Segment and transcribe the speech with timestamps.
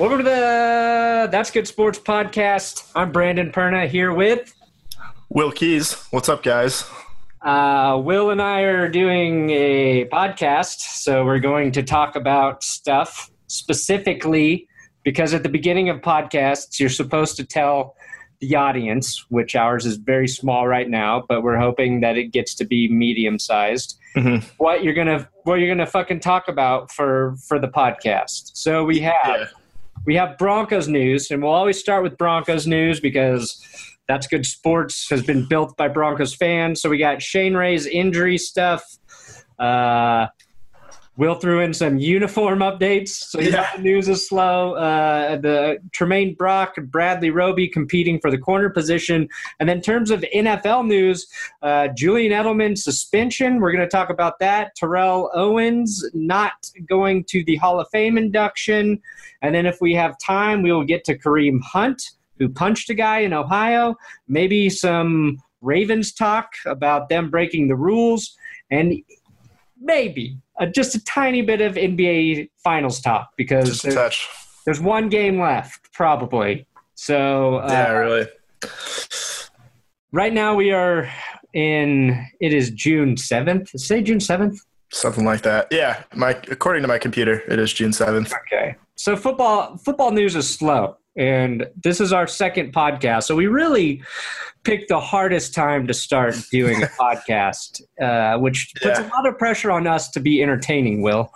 [0.00, 2.90] Welcome to the That's Good Sports podcast.
[2.96, 4.54] I'm Brandon Perna here with
[5.28, 5.92] Will Keys.
[6.10, 6.84] What's up, guys?
[7.42, 13.30] uh, Will and I are doing a podcast, so we're going to talk about stuff
[13.48, 14.66] specifically
[15.02, 17.94] because at the beginning of podcasts, you're supposed to tell
[18.40, 22.54] the audience, which ours is very small right now, but we're hoping that it gets
[22.54, 23.98] to be medium sized.
[24.16, 24.42] Mhm.
[24.56, 28.52] What you're gonna what you're gonna fucking talk about for for the podcast.
[28.54, 29.44] So we have Yeah.
[30.06, 33.62] We have Broncos news, and we'll always start with Broncos news because
[34.08, 36.80] that's good sports has been built by Broncos fans.
[36.80, 38.82] So we got Shane Ray's injury stuff.
[39.58, 40.26] Uh,
[41.20, 43.76] Will threw in some uniform updates, so you Yeah.
[43.76, 44.72] the news is slow.
[44.72, 50.10] Uh, the Tramaine Brock, Bradley Roby competing for the corner position, and then in terms
[50.10, 51.28] of NFL news,
[51.60, 53.60] uh, Julian Edelman suspension.
[53.60, 54.74] We're going to talk about that.
[54.76, 56.52] Terrell Owens not
[56.88, 58.98] going to the Hall of Fame induction.
[59.42, 62.02] And then if we have time, we will get to Kareem Hunt,
[62.38, 63.94] who punched a guy in Ohio.
[64.26, 68.34] Maybe some Ravens talk about them breaking the rules.
[68.70, 69.02] And
[69.80, 74.28] maybe uh, just a tiny bit of NBA Finals talk because Just a there's, touch.
[74.64, 76.66] there's one game left, probably.
[76.94, 78.26] So uh, Yeah, really.
[80.12, 81.10] right now we are
[81.54, 83.78] in, it is June 7th.
[83.78, 84.58] Say June 7th?
[84.92, 85.68] Something like that.
[85.70, 88.32] Yeah, my according to my computer, it is June seventh.
[88.52, 88.74] Okay.
[88.96, 93.24] So football football news is slow, and this is our second podcast.
[93.24, 94.02] So we really
[94.64, 99.38] picked the hardest time to start doing a podcast, uh, which puts a lot of
[99.38, 101.02] pressure on us to be entertaining.
[101.02, 101.30] Will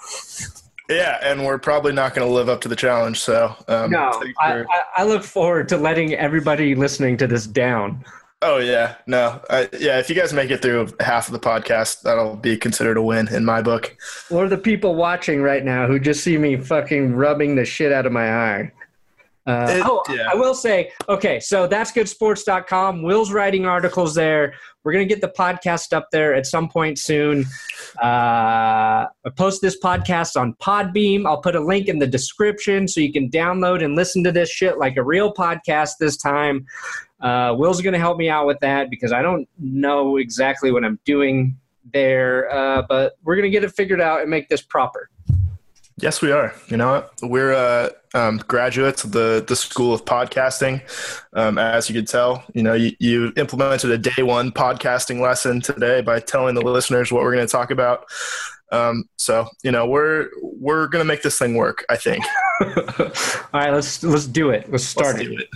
[0.88, 3.20] Yeah, and we're probably not going to live up to the challenge.
[3.20, 4.64] So, um, no, I, I,
[4.98, 8.04] I look forward to letting everybody listening to this down.
[8.42, 9.98] oh yeah, no, I, yeah.
[9.98, 13.28] If you guys make it through half of the podcast, that'll be considered a win
[13.28, 13.96] in my book.
[14.30, 18.04] Or the people watching right now who just see me fucking rubbing the shit out
[18.04, 18.72] of my eye.
[19.46, 20.28] Uh, It- oh, yeah.
[20.32, 23.02] I will say, okay, so that's goodsports.com.
[23.02, 24.54] Will's writing articles there.
[24.84, 27.44] We're going to get the podcast up there at some point soon.
[28.02, 31.26] Uh, I post this podcast on Podbean.
[31.26, 34.50] I'll put a link in the description so you can download and listen to this
[34.50, 36.66] shit like a real podcast this time.
[37.20, 40.84] Uh, Will's going to help me out with that because I don't know exactly what
[40.84, 41.56] I'm doing
[41.92, 45.08] there, uh, but we're going to get it figured out and make this proper.
[45.96, 46.54] Yes, we are.
[46.68, 47.04] You know?
[47.22, 50.82] We're uh, um, graduates of the, the School of Podcasting.
[51.34, 55.60] Um, as you could tell, you know, you, you implemented a day one podcasting lesson
[55.60, 58.06] today by telling the listeners what we're going to talk about.
[58.72, 61.84] Um, so, you know, we're we're going to make this thing work.
[61.88, 62.24] I think.
[62.60, 62.70] all
[63.52, 64.70] right, let's let's do it.
[64.70, 65.30] Let's start Let's it.
[65.30, 65.48] do it.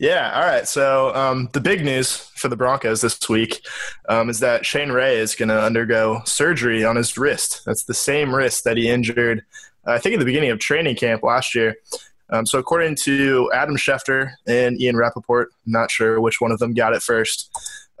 [0.00, 0.32] Yeah.
[0.34, 0.66] All right.
[0.66, 3.64] So um, the big news for the Broncos this week
[4.08, 7.62] um, is that Shane Ray is going to undergo surgery on his wrist.
[7.64, 9.42] That's the same wrist that he injured,
[9.86, 11.76] uh, I think, at the beginning of training camp last year.
[12.30, 16.58] Um, so according to Adam Schefter and Ian Rapoport, I'm not sure which one of
[16.58, 17.50] them got it first.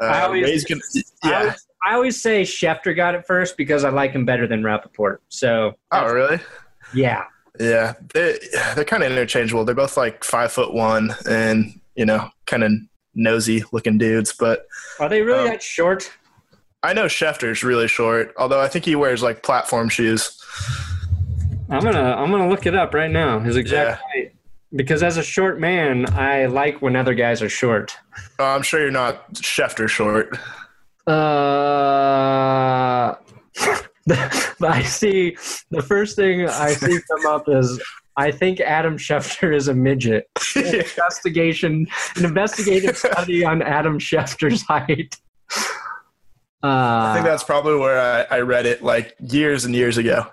[0.02, 0.80] Uh, I always- gonna,
[1.22, 1.38] I yeah.
[1.38, 5.22] always, I always say Schefter got it first because I like him better than Rapoport.
[5.28, 6.40] So Oh, really?
[6.94, 7.24] yeah,
[7.60, 8.38] Yeah, they
[8.74, 9.64] they're kind of interchangeable.
[9.64, 12.72] They're both like five foot one and you know kind of
[13.14, 14.32] nosy looking dudes.
[14.32, 14.66] But
[15.00, 16.10] are they really Um, that short?
[16.82, 20.38] I know Schefter's really short, although I think he wears like platform shoes.
[21.70, 23.40] I'm gonna I'm gonna look it up right now.
[23.40, 24.32] His exact height.
[24.76, 27.96] Because as a short man, I like when other guys are short.
[28.40, 30.36] Oh, I'm sure you're not Schefter short.
[31.06, 33.14] Uh,
[34.62, 35.36] I see.
[35.70, 37.80] The first thing I see come up is
[38.16, 40.28] I think Adam Schefter is a midget.
[40.56, 41.86] An investigation,
[42.16, 45.16] an investigative study on Adam Schefter's height.
[46.62, 50.26] I think Uh, that's probably where I, I read it like years and years ago.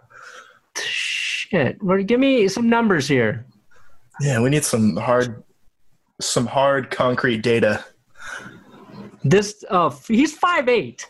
[0.78, 1.82] shit.
[1.84, 3.46] Well, give me some numbers here.
[4.22, 5.44] Yeah, we need some hard,
[6.22, 7.84] some hard concrete data.
[9.24, 11.08] This, uh, he's five eight.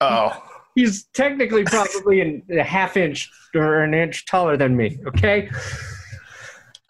[0.00, 0.40] Oh,
[0.74, 4.98] He's technically probably an, a half inch or an inch taller than me.
[5.06, 5.50] Okay.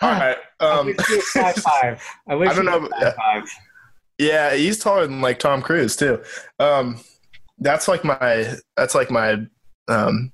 [0.02, 0.36] All right.
[0.60, 2.02] I Um, wish he was five five.
[2.28, 3.44] I wish I don't know, five five.
[4.18, 6.22] Yeah, he's taller than like Tom Cruise too.
[6.58, 7.00] Um,
[7.58, 9.38] that's like my that's like my
[9.88, 10.32] um,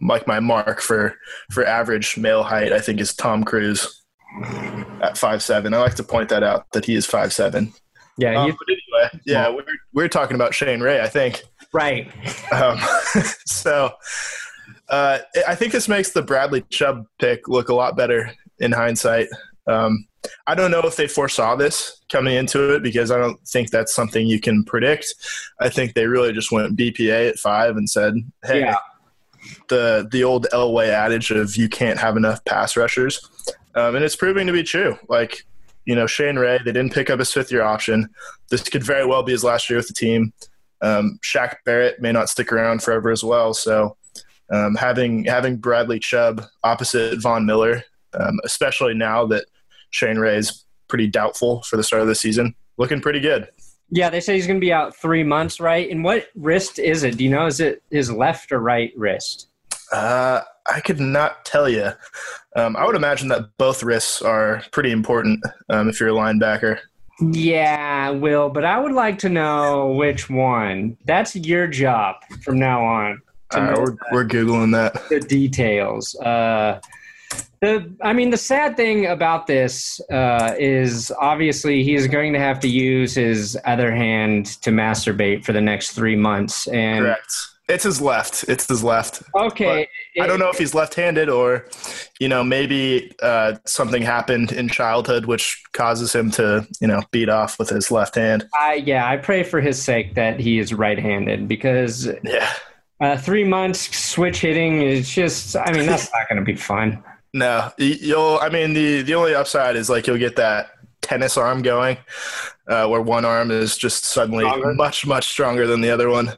[0.00, 1.14] like my mark for
[1.50, 2.72] for average male height.
[2.72, 4.02] I think is Tom Cruise
[5.02, 5.74] at five seven.
[5.74, 7.72] I like to point that out that he is five seven.
[8.18, 11.00] Yeah, Um, but anyway, yeah, we're we're talking about Shane Ray.
[11.00, 11.42] I think.
[11.72, 12.10] right.
[12.52, 12.78] Um,
[13.46, 13.90] so
[14.90, 18.30] uh, I think this makes the Bradley Chubb pick look a lot better
[18.62, 19.28] in hindsight.
[19.66, 20.06] Um,
[20.46, 23.92] I don't know if they foresaw this coming into it because I don't think that's
[23.94, 25.12] something you can predict.
[25.60, 28.14] I think they really just went BPA at five and said,
[28.44, 28.76] "Hey, Yeah.
[29.68, 33.20] the the old Elway adage of you can't have enough pass rushers."
[33.74, 34.96] um, and it's proving to be true.
[35.08, 35.44] Like
[35.84, 38.08] you know, Shane Ray, they didn't pick up his fifth year option.
[38.50, 40.32] This could very well be his last year with the team.
[40.80, 43.52] Um, Shaq Barrett may not stick around forever as well.
[43.54, 43.96] So
[44.52, 47.82] um, having having Bradley Chubb opposite Von Miller,
[48.18, 49.46] um, especially now that
[49.90, 53.48] Shane Ray is pretty doubtful for the start of the season, looking pretty good.
[53.90, 55.90] Yeah, they say he's going to be out three months, right?
[55.90, 57.18] And what wrist is it?
[57.18, 57.46] Do you know?
[57.46, 59.48] Is it his left or right wrist?
[59.92, 61.90] Uh, I could not tell you.
[62.56, 66.78] Um, I would imagine that both wrists are pretty important um, if you're a linebacker.
[67.20, 70.96] Yeah, Will, but I would like to know which one.
[71.04, 73.22] That's your job from now on.
[73.50, 75.08] Uh, we're, we're googling that.
[75.10, 76.14] The details.
[76.16, 76.80] Uh,
[77.60, 82.58] the, I mean, the sad thing about this uh, is obviously he's going to have
[82.60, 86.66] to use his other hand to masturbate for the next three months.
[86.68, 87.32] And Correct.
[87.68, 88.44] It's his left.
[88.48, 89.22] It's his left.
[89.34, 89.88] Okay.
[90.16, 91.68] But I don't know if he's left-handed or,
[92.18, 97.28] you know, maybe uh, something happened in childhood which causes him to, you know, beat
[97.28, 98.46] off with his left hand.
[98.58, 102.50] I yeah, I pray for his sake that he is right-handed because Yeah.
[103.00, 105.56] uh, three months switch hitting is just.
[105.56, 107.02] I mean, that's not going to be fun.
[107.32, 108.38] No, you'll.
[108.40, 110.70] I mean, the the only upside is like you'll get that
[111.00, 111.96] tennis arm going,
[112.68, 114.74] uh, where one arm is just suddenly Stronger.
[114.74, 116.32] much much stronger than the other one.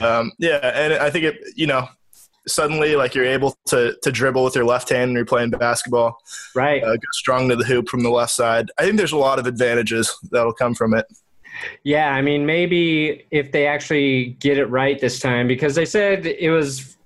[0.00, 1.36] Um, yeah, and I think it.
[1.54, 1.86] You know,
[2.46, 6.16] suddenly like you're able to to dribble with your left hand and you're playing basketball.
[6.54, 6.82] Right.
[6.82, 8.70] Uh, go strong to the hoop from the left side.
[8.78, 11.06] I think there's a lot of advantages that'll come from it.
[11.84, 16.26] Yeah, I mean, maybe if they actually get it right this time, because they said
[16.26, 16.96] it was,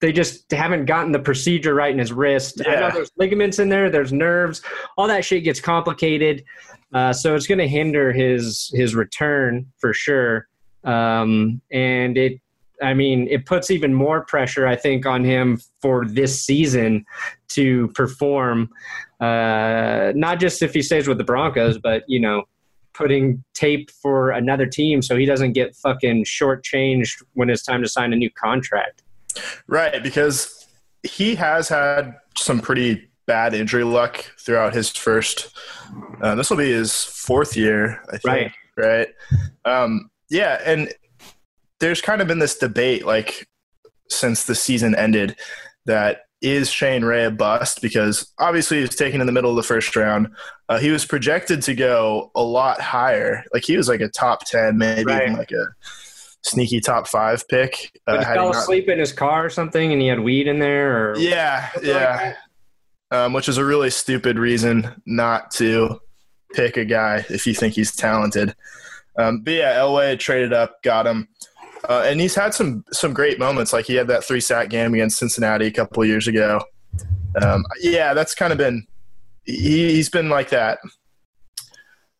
[0.00, 2.60] they just haven't gotten the procedure right in his wrist.
[2.66, 4.62] I know there's ligaments in there, there's nerves,
[4.96, 6.44] all that shit gets complicated.
[6.92, 10.48] Uh, so it's going to hinder his his return for sure.
[10.82, 12.40] Um, and it,
[12.82, 17.04] I mean, it puts even more pressure, I think, on him for this season
[17.48, 18.70] to perform.
[19.20, 22.44] Uh, not just if he stays with the Broncos, but you know,
[22.94, 27.88] putting tape for another team so he doesn't get fucking shortchanged when it's time to
[27.88, 29.02] sign a new contract.
[29.66, 30.66] Right, because
[31.02, 35.56] he has had some pretty bad injury luck throughout his first.
[36.20, 38.24] Uh, this will be his fourth year, I think.
[38.24, 38.52] Right.
[38.76, 39.08] Right.
[39.64, 40.92] Um, yeah, and
[41.80, 43.46] there's kind of been this debate, like
[44.08, 45.36] since the season ended,
[45.86, 47.82] that is Shane Ray a bust?
[47.82, 50.28] Because obviously he was taken in the middle of the first round.
[50.68, 53.44] Uh, he was projected to go a lot higher.
[53.52, 55.32] Like he was like a top ten, maybe Right.
[55.32, 55.66] like a
[56.42, 57.98] sneaky top five pick.
[58.06, 60.58] Uh, he fell not- asleep in his car or something and he had weed in
[60.58, 62.34] there or yeah, something like yeah.
[63.12, 66.00] Um, which is a really stupid reason not to
[66.54, 68.54] pick a guy if you think he's talented.
[69.18, 71.28] Um, but yeah, Elway traded up, got him,
[71.88, 73.72] uh, and he's had some some great moments.
[73.72, 76.62] Like he had that three sack game against Cincinnati a couple of years ago.
[77.42, 78.86] Um, yeah, that's kind of been
[79.44, 80.78] he, he's been like that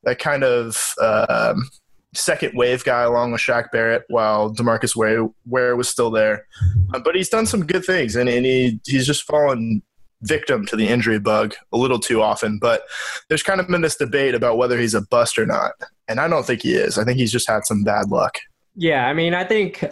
[0.04, 1.68] that kind of um,
[2.14, 6.46] second wave guy along with Shaq Barrett while DeMarcus Ware, Ware was still there.
[6.92, 9.82] Uh, but he's done some good things, and, and he he's just fallen
[10.22, 12.58] victim to the injury bug a little too often.
[12.58, 12.82] But
[13.28, 15.72] there's kind of been this debate about whether he's a bust or not,
[16.08, 16.98] and I don't think he is.
[16.98, 18.38] I think he's just had some bad luck.
[18.76, 19.82] Yeah, I mean, I think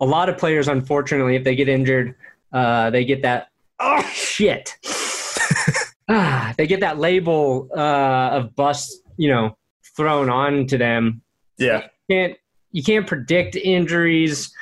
[0.00, 2.14] a lot of players, unfortunately, if they get injured,
[2.52, 3.48] uh, they get that.
[3.78, 4.76] Oh shit!
[6.08, 9.56] ah, they get that label uh, of bust, you know,
[9.96, 11.22] thrown on to them.
[11.60, 12.36] Yeah, Can't
[12.72, 14.52] you can't predict injuries.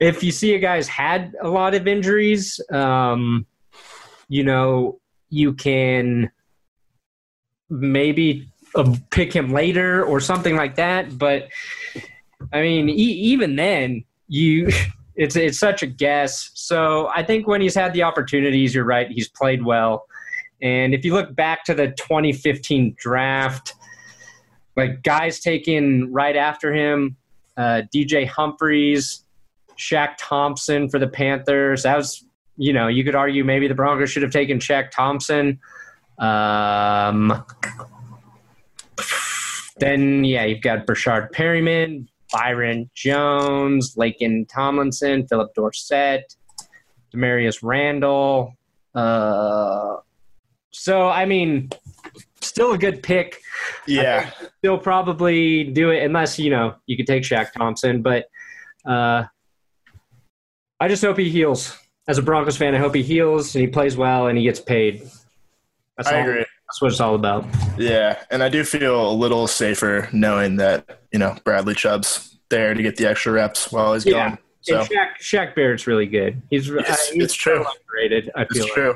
[0.00, 3.46] If you see a guy's had a lot of injuries, um,
[4.28, 6.30] you know, you can
[7.68, 11.16] maybe uh, pick him later or something like that.
[11.16, 11.48] But
[12.52, 14.70] I mean, e- even then, you
[15.16, 16.50] it's it's such a guess.
[16.54, 19.08] So I think when he's had the opportunities, you're right.
[19.10, 20.06] He's played well.
[20.62, 23.74] And if you look back to the 2015 draft,
[24.80, 27.16] like guys taken right after him,
[27.56, 29.24] uh, DJ Humphries,
[29.76, 31.82] Shaq Thompson for the Panthers.
[31.82, 32.24] That was,
[32.56, 35.60] you know, you could argue maybe the Broncos should have taken Shaq Thompson.
[36.18, 37.44] Um,
[39.78, 46.34] then, yeah, you've got Breshad Perriman, Byron Jones, Laken Tomlinson, Phillip Dorsett,
[47.14, 48.54] Damarious Randall.
[48.94, 49.96] Uh,
[50.70, 51.70] so, I mean,
[52.50, 53.40] still a good pick.
[53.86, 58.02] yeah, Still probably do it unless, you know, you could take Shaq Thompson.
[58.02, 58.26] But
[58.86, 59.24] uh,
[60.80, 61.76] I just hope he heals.
[62.08, 64.60] As a Broncos fan, I hope he heals and he plays well and he gets
[64.60, 65.02] paid.
[65.96, 66.44] That's I all, agree.
[66.66, 67.46] That's what it's all about.
[67.78, 72.74] Yeah, and I do feel a little safer knowing that you know Bradley Chubb's there
[72.74, 74.30] to get the extra reps while he's Yeah.
[74.30, 74.38] gone.
[74.62, 76.42] So And Shaq, Shaq Barrett's really good.
[76.50, 77.64] He's, Yes, uh, he's it's true.
[77.64, 78.30] underrated.
[78.36, 78.72] I it's feel like.
[78.74, 78.94] true.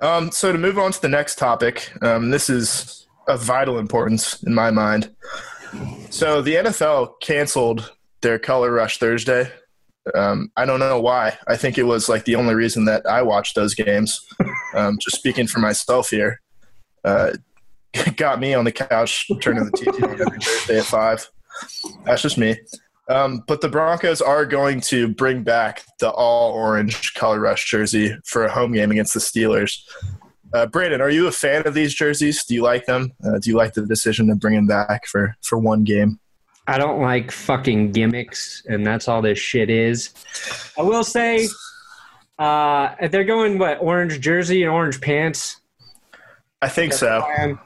[0.00, 4.42] Um, so to move on to the next topic, um, this is of vital importance
[4.42, 5.14] in my mind.
[6.10, 9.50] So the NFL canceled their Color Rush Thursday.
[10.14, 11.36] Um, I don't know why.
[11.48, 14.24] I think it was like the only reason that I watched those games.
[14.74, 16.40] Um, just speaking for myself here,
[17.04, 17.32] uh,
[18.16, 21.28] got me on the couch turning the TV on every Thursday at five.
[22.04, 22.56] That's just me.
[23.08, 28.16] Um, but the Broncos are going to bring back the all orange color rush jersey
[28.24, 29.80] for a home game against the Steelers.
[30.52, 32.44] Uh, Brandon, are you a fan of these jerseys?
[32.44, 33.12] Do you like them?
[33.24, 36.18] Uh, do you like the decision to bring them back for, for one game?
[36.68, 40.12] I don't like fucking gimmicks, and that's all this shit is.
[40.76, 41.48] I will say,
[42.40, 45.60] uh, they're going what orange jersey and orange pants.
[46.60, 47.58] I think so.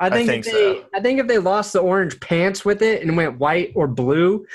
[0.00, 0.84] I think, I think if they, so.
[0.94, 4.46] I think if they lost the orange pants with it and went white or blue,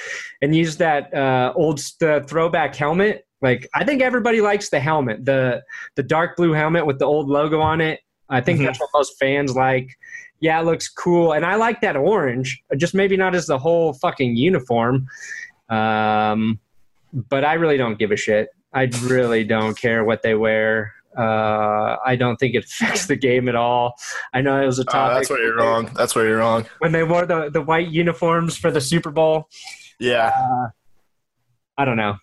[0.41, 5.25] and used that uh, old the throwback helmet, like I think everybody likes the helmet,
[5.25, 5.63] the
[5.95, 7.99] the dark blue helmet with the old logo on it.
[8.29, 8.67] I think mm-hmm.
[8.67, 9.89] that's what most fans like.
[10.39, 12.61] Yeah, it looks cool, and I like that orange.
[12.77, 15.07] Just maybe not as the whole fucking uniform.
[15.69, 16.59] Um,
[17.13, 18.49] but I really don't give a shit.
[18.73, 20.93] I really don't care what they wear.
[21.17, 23.95] Uh, I don't think it affects the game at all.
[24.33, 24.97] I know it was a topic.
[24.97, 25.91] Uh, that's where you're wrong.
[25.95, 26.65] That's where you're wrong.
[26.79, 29.49] When they wore the, the white uniforms for the Super Bowl.
[29.99, 30.31] Yeah.
[30.35, 30.67] Uh,
[31.77, 32.17] I don't know.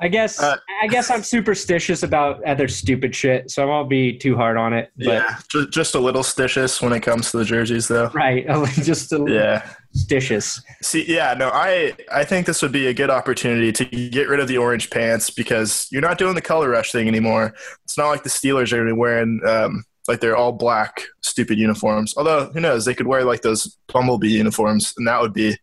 [0.00, 4.18] I guess uh, I guess I'm superstitious about other stupid shit, so I won't be
[4.18, 4.90] too hard on it.
[4.96, 5.06] But.
[5.06, 8.08] Yeah, just, just a little stitious when it comes to the jerseys, though.
[8.08, 10.62] Right, just a yeah, stitious.
[10.82, 14.40] See, yeah, no, I I think this would be a good opportunity to get rid
[14.40, 17.54] of the orange pants because you're not doing the color rush thing anymore.
[17.84, 21.02] It's not like the Steelers are going to be wearing um, like they're all black,
[21.20, 22.14] stupid uniforms.
[22.16, 25.56] Although who knows, they could wear like those bumblebee uniforms, and that would be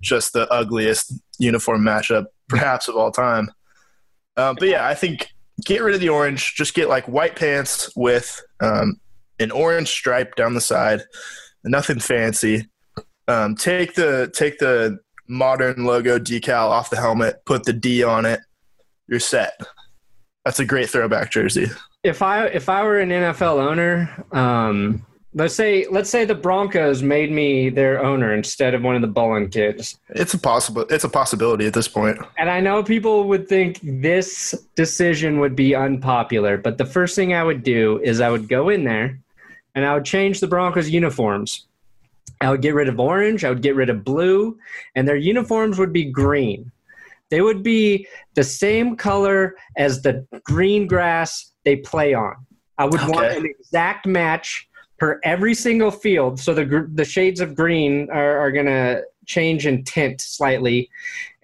[0.00, 3.50] just the ugliest uniform matchup perhaps of all time.
[4.36, 5.28] Um, but yeah, I think
[5.64, 6.54] get rid of the orange.
[6.54, 9.00] Just get like white pants with um,
[9.38, 11.02] an orange stripe down the side.
[11.64, 12.68] Nothing fancy.
[13.26, 17.44] Um, take the take the modern logo decal off the helmet.
[17.46, 18.40] Put the D on it.
[19.08, 19.60] You're set.
[20.44, 21.68] That's a great throwback jersey.
[22.02, 27.02] If I if I were an NFL owner, um, Let's say let's say the Broncos
[27.02, 29.98] made me their owner instead of one of the Bowlen kids.
[30.10, 32.18] It's a possible it's a possibility at this point.
[32.38, 37.34] And I know people would think this decision would be unpopular, but the first thing
[37.34, 39.18] I would do is I would go in there
[39.74, 41.66] and I would change the Broncos uniforms.
[42.44, 44.58] I would get rid of orange, I would get rid of blue,
[44.94, 46.70] and their uniforms would be green.
[47.30, 52.34] They would be the same color as the green grass they play on.
[52.78, 53.10] I would okay.
[53.10, 56.38] want an exact match per every single field.
[56.38, 60.90] So the the shades of green are, are going to change in tint slightly,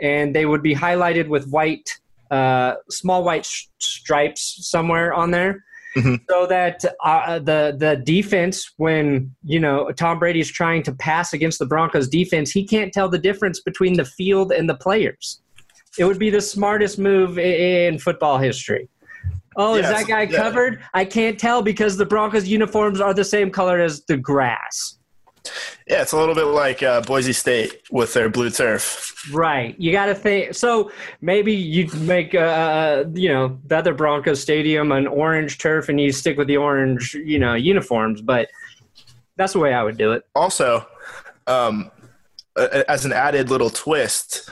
[0.00, 1.88] and they would be highlighted with white,
[2.30, 5.64] uh, small white sh- stripes somewhere on there.
[5.97, 6.16] Mm-hmm.
[6.28, 11.32] So that uh, the the defense, when you know Tom Brady is trying to pass
[11.32, 15.40] against the Broncos defense, he can't tell the difference between the field and the players.
[15.99, 18.88] It would be the smartest move in football history.
[19.56, 20.38] Oh, yes, is that guy yeah.
[20.38, 20.80] covered?
[20.94, 25.00] I can't tell because the Broncos uniforms are the same color as the grass.
[25.87, 29.28] Yeah, it's a little bit like uh, Boise State with their blue turf.
[29.32, 29.75] Right.
[29.78, 30.54] You got to think.
[30.54, 35.88] So maybe you make, uh, uh, you know, the other Broncos stadium an orange turf,
[35.88, 38.20] and you stick with the orange, you know, uniforms.
[38.23, 38.50] But
[39.37, 40.25] that's the way I would do it.
[40.35, 40.87] Also,
[41.47, 41.90] um,
[42.56, 44.49] as an added little twist,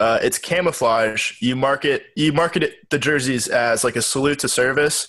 [0.00, 1.40] uh, it's camouflage.
[1.40, 5.08] You market you market it, the jerseys as like a salute to service.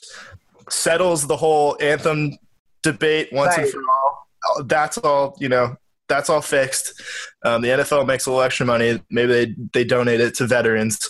[0.69, 2.38] Settles the whole anthem
[2.81, 3.63] debate once right.
[3.63, 4.04] and for all.
[4.49, 5.77] Uh, that's all you know.
[6.07, 7.01] That's all fixed.
[7.43, 9.01] Um, the NFL makes a little extra money.
[9.09, 11.09] Maybe they they donate it to veterans.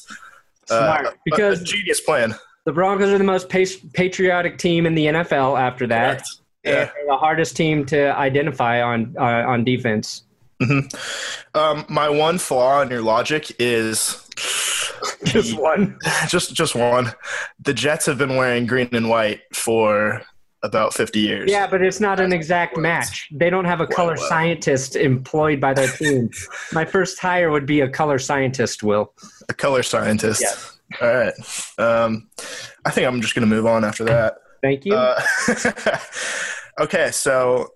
[0.68, 2.36] Smart, uh, because genius plan.
[2.66, 5.60] The Broncos are the most patriotic team in the NFL.
[5.60, 6.24] After that,
[6.64, 6.94] Correct.
[6.98, 10.24] yeah, the hardest team to identify on uh, on defense.
[10.62, 11.58] Mm-hmm.
[11.58, 14.28] Um, my one flaw in your logic is
[15.26, 15.98] just one.
[16.28, 17.14] Just just one.
[17.60, 20.24] The Jets have been wearing green and white for
[20.64, 21.52] about 50 years.
[21.52, 23.30] Yeah, but it's not an exact match.
[23.32, 26.30] They don't have a color well, scientist employed by their team.
[26.72, 29.14] My first hire would be a color scientist, Will.
[29.50, 30.42] A color scientist.
[30.42, 31.08] Yeah.
[31.08, 31.34] All right.
[31.78, 32.30] Um,
[32.86, 34.36] I think I'm just going to move on after that.
[34.62, 34.96] Thank you.
[34.96, 35.22] Uh,
[36.80, 37.70] okay, so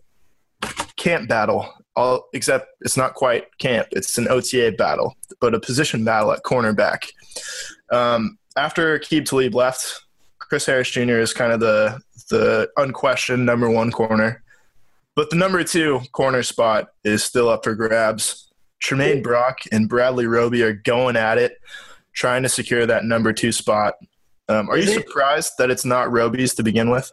[0.96, 3.88] camp battle all except it's not quite camp.
[3.92, 7.10] It's an OTA battle, but a position battle at cornerback.
[7.92, 10.02] Um, after Aqib Talib left,
[10.50, 11.20] Chris Harris Jr.
[11.20, 14.44] is kind of the the unquestioned number one corner,
[15.16, 18.52] but the number two corner spot is still up for grabs.
[18.84, 21.58] Tramaine Brock and Bradley Roby are going at it,
[22.14, 23.96] trying to secure that number two spot.
[24.48, 27.12] Um, are you surprised that it's not Roby's to begin with?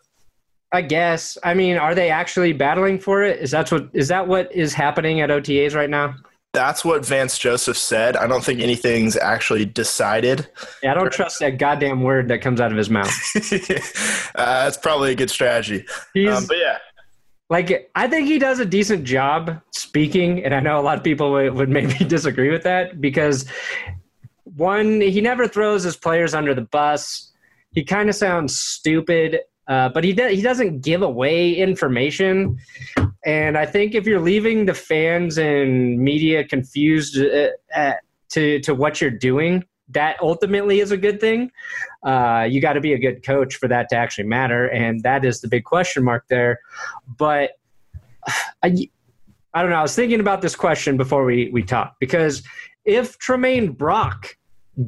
[0.73, 1.37] I guess.
[1.45, 3.41] I mean, are they actually battling for it?
[3.41, 6.15] Is that what is that what is happening at OTAs right now?
[6.57, 8.17] That's what Vance Joseph said.
[8.17, 10.49] I don't think anything's actually decided.
[10.83, 13.13] Yeah, I don't trust that goddamn word that comes out of his mouth.
[14.35, 15.85] uh, that's probably a good strategy.
[16.27, 16.79] Um, but yeah,
[17.51, 21.05] like I think he does a decent job speaking, and I know a lot of
[21.05, 23.45] people would, would maybe disagree with that because
[24.45, 27.33] one, he never throws his players under the bus.
[27.73, 32.59] He kind of sounds stupid, uh, but he do, he doesn't give away information.
[33.27, 37.95] And I think if you're leaving the fans and media confused uh, uh,
[38.31, 41.51] to to what you're doing, that ultimately is a good thing.
[42.05, 45.25] Uh, you got to be a good coach for that to actually matter, and that
[45.25, 46.61] is the big question mark there.
[47.19, 47.53] But
[48.63, 48.89] I,
[49.53, 49.77] I don't know.
[49.77, 52.45] I was thinking about this question before we we talked because
[52.85, 54.37] if Tramaine Brock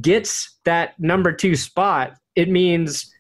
[0.01, 3.13] gets that number two spot, it means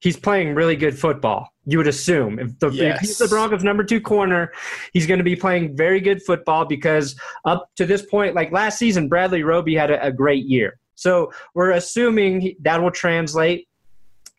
[0.00, 1.52] he's playing really good football.
[1.68, 2.94] You would assume if, the, yes.
[2.94, 4.52] if he's the Broncos' number two corner,
[4.92, 8.78] he's going to be playing very good football because up to this point, like last
[8.78, 10.78] season, Bradley Roby had a, a great year.
[10.94, 13.68] So we're assuming that will translate,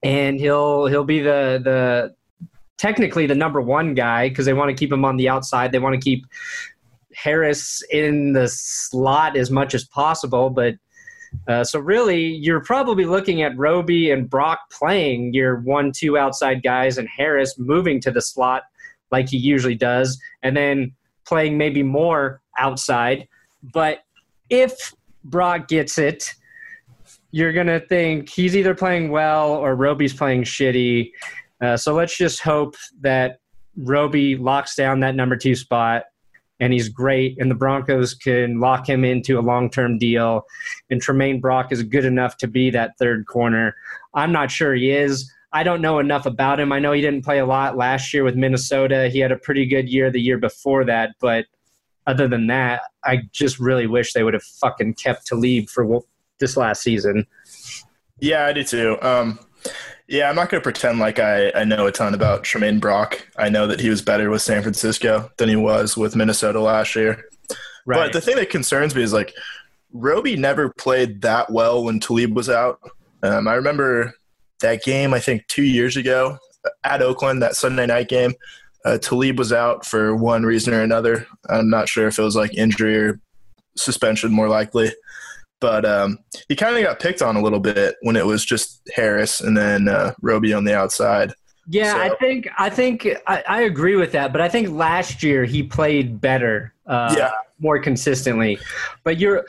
[0.04, 2.16] and he'll he'll be the the
[2.78, 5.72] technically the number one guy because they want to keep him on the outside.
[5.72, 6.26] They want to keep
[7.14, 10.76] Harris in the slot as much as possible, but
[11.48, 16.98] uh, so really, you're probably looking at Roby and Brock playing your one-two outside guys,
[16.98, 18.64] and Harris moving to the slot
[19.12, 20.94] like he usually does, and then
[21.26, 23.28] playing maybe more outside.
[23.74, 24.00] But
[24.50, 26.34] if Brock gets it,
[27.32, 31.12] you're gonna think he's either playing well or Roby's playing shitty.
[31.62, 33.40] Uh, so let's just hope that
[33.76, 36.04] Roby locks down that number two spot
[36.60, 40.46] and he's great, and the Broncos can lock him into a long term deal.
[40.90, 43.76] And Tramaine Brock is good enough to be that third corner.
[44.14, 45.32] I'm not sure he is.
[45.54, 46.72] I don't know enough about him.
[46.72, 49.10] I know he didn't play a lot last year with Minnesota.
[49.10, 51.46] He had a pretty good year the year before that, but
[52.06, 56.02] other than that, I just really wish they would have fucking kept Talib for
[56.40, 57.26] this last season.
[58.20, 58.98] Yeah, I do too.
[59.02, 59.40] Um,
[60.08, 63.28] yeah, I'm not going to pretend like I, I know a ton about Tramaine Brock.
[63.38, 66.96] I know that he was better with San Francisco than he was with Minnesota last
[66.96, 67.26] year.
[67.86, 67.98] Right.
[67.98, 69.34] But the thing that concerns me is like
[69.92, 72.80] Roby never played that well when Talib was out.
[73.22, 74.14] Um, I remember
[74.62, 76.38] that game, I think two years ago
[76.84, 78.34] at Oakland, that Sunday night game.
[78.86, 81.28] Uh, Talib was out for one reason or another.
[81.50, 83.20] I'm not sure if it was like injury or
[83.76, 84.92] suspension, more likely
[85.60, 88.88] but um, he kind of got picked on a little bit when it was just
[88.96, 91.34] Harris and then uh, Roby on the outside.
[91.70, 92.00] Yeah, so.
[92.02, 95.64] I think I think I, I, agree with that, but I think last year he
[95.64, 98.58] played better, uh, yeah, more consistently.
[99.04, 99.46] But you're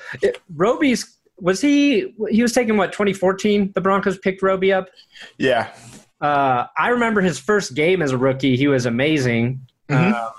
[0.57, 4.89] Roby's was he he was taking what 2014 the Broncos picked Roby up.
[5.37, 5.73] Yeah,
[6.21, 8.57] uh, I remember his first game as a rookie.
[8.57, 9.61] He was amazing.
[9.89, 10.15] Mm-hmm.
[10.15, 10.31] Uh,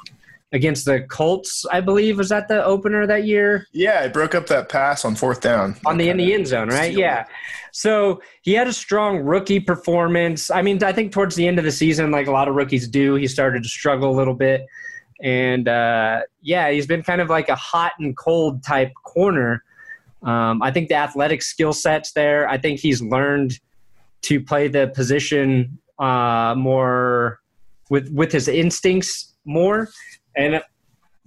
[0.52, 2.18] against the Colts, I believe.
[2.18, 3.68] Was that the opener that year?
[3.72, 5.76] Yeah, it broke up that pass on fourth down.
[5.86, 6.92] On the in the end zone, right?
[6.92, 7.26] Yeah.
[7.72, 10.50] So he had a strong rookie performance.
[10.50, 12.88] I mean, I think towards the end of the season, like a lot of rookies
[12.88, 14.66] do, he started to struggle a little bit.
[15.22, 19.64] And uh, yeah, he's been kind of like a hot and cold type corner.
[20.24, 22.50] Um, I think the athletic skill set's there.
[22.50, 23.60] I think he's learned
[24.24, 27.40] to play the position uh, more
[27.90, 29.90] with with his instincts more
[30.36, 30.62] and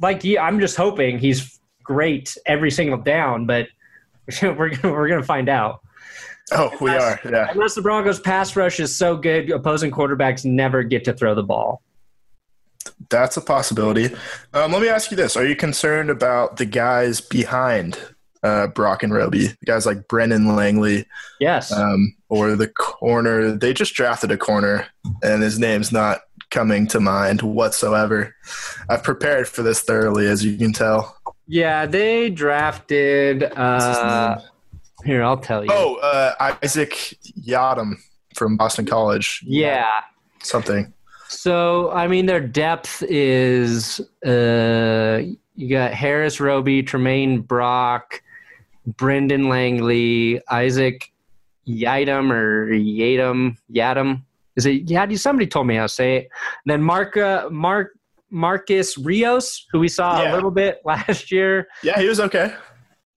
[0.00, 3.68] like yeah, I'm just hoping he's great every single down, but
[4.42, 5.80] we're gonna, we're gonna find out.
[6.50, 7.20] Oh, we are.
[7.24, 7.50] Yeah.
[7.50, 11.42] Unless the Broncos pass rush is so good, opposing quarterbacks never get to throw the
[11.42, 11.82] ball.
[13.10, 14.14] That's a possibility.
[14.52, 17.98] Um, let me ask you this: Are you concerned about the guys behind
[18.42, 19.50] uh, Brock and Roby?
[19.64, 21.06] Guys like Brendan Langley,
[21.38, 23.52] yes, um, or the corner.
[23.52, 24.86] They just drafted a corner,
[25.22, 28.36] and his name's not coming to mind whatsoever.
[28.88, 31.16] I've prepared for this thoroughly, as you can tell.
[31.48, 33.42] Yeah, they drafted.
[33.42, 34.40] Uh,
[35.04, 35.70] here, I'll tell you.
[35.72, 36.92] Oh, uh, Isaac
[37.40, 37.94] Yiadom
[38.36, 39.42] from Boston College.
[39.44, 39.90] Yeah.
[40.44, 40.92] Something.
[41.28, 45.22] So, I mean, their depth is uh,
[45.56, 48.22] you got Harris Roby, Tramaine Brock,
[48.86, 51.10] Brendan Langley, Isaac
[51.66, 54.22] Yiadom or Yadam, Yadam.
[54.56, 54.90] Is it?
[54.90, 56.28] Yeah, somebody told me how to say it.
[56.64, 57.92] And then Mark, uh, Mark,
[58.30, 60.32] Marcus Rios, who we saw yeah.
[60.32, 61.68] a little bit last year.
[61.82, 62.54] Yeah, he was okay.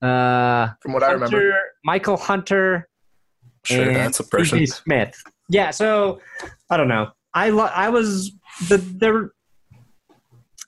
[0.02, 2.88] Uh, From what Hunter, I remember, Michael Hunter.
[3.64, 4.66] Sure, that's a person.
[4.68, 5.20] Smith.
[5.50, 6.20] Yeah, so
[6.70, 7.12] I don't know.
[7.34, 8.32] I I was
[8.68, 9.30] the the.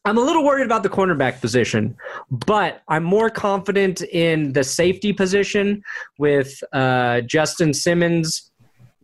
[0.05, 1.97] I'm a little worried about the cornerback position,
[2.31, 5.83] but I'm more confident in the safety position
[6.17, 8.51] with uh, Justin Simmons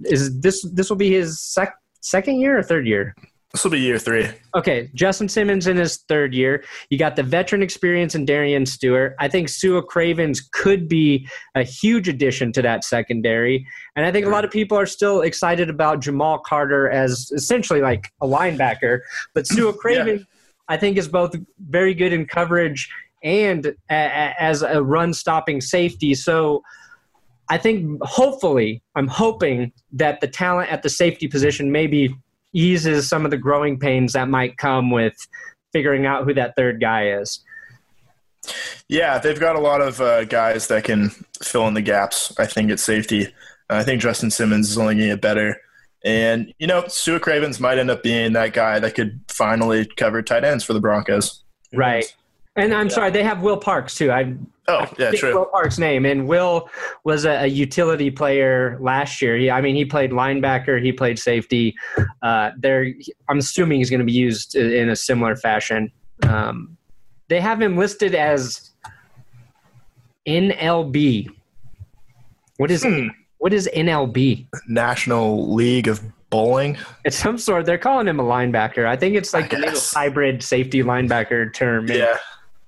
[0.05, 3.15] is this this will be his sec- second year or third year?
[3.53, 4.27] This will be year three.
[4.55, 6.63] Okay, Justin Simmons in his third year.
[6.89, 9.15] You got the veteran experience in Darian Stewart.
[9.19, 13.67] I think Sua Cravens could be a huge addition to that secondary.
[13.95, 17.79] And I think a lot of people are still excited about Jamal Carter as essentially
[17.79, 19.01] like a linebacker.
[19.35, 20.23] But Sua Craven, yeah.
[20.67, 22.89] I think, is both very good in coverage
[23.21, 26.15] and as a run stopping safety.
[26.15, 26.63] So
[27.49, 32.15] I think hopefully, I'm hoping that the talent at the safety position maybe
[32.53, 35.15] eases some of the growing pains that might come with
[35.73, 37.43] figuring out who that third guy is.
[38.87, 41.09] Yeah, they've got a lot of uh, guys that can
[41.41, 42.33] fill in the gaps.
[42.37, 43.27] I think at safety,
[43.69, 45.57] I think Justin Simmons is only going to get better.
[46.05, 50.21] And you know, Sua Cravens might end up being that guy that could finally cover
[50.21, 51.43] tight ends for the Broncos.
[51.73, 52.13] Right.
[52.55, 52.93] And I'm yeah.
[52.93, 54.11] sorry, they have Will Parks too.
[54.11, 54.35] I
[54.67, 55.33] oh yeah, true.
[55.33, 56.69] Will Parks' name, and Will
[57.03, 59.37] was a, a, utility player last year.
[59.37, 61.75] He, I mean, he played linebacker, he played safety.
[62.21, 62.93] Uh, there,
[63.27, 65.91] I'm assuming he's going to be used in a similar fashion.
[66.27, 66.77] Um,
[67.27, 68.71] they have him listed as
[70.27, 71.29] NLB.
[72.57, 73.07] What is hmm.
[73.39, 74.45] what is NLB?
[74.67, 76.77] National League of bowling.
[77.03, 77.65] It's some sort.
[77.65, 78.85] They're calling him a linebacker.
[78.85, 81.87] I think it's like a hybrid safety linebacker term.
[81.87, 82.17] Yeah.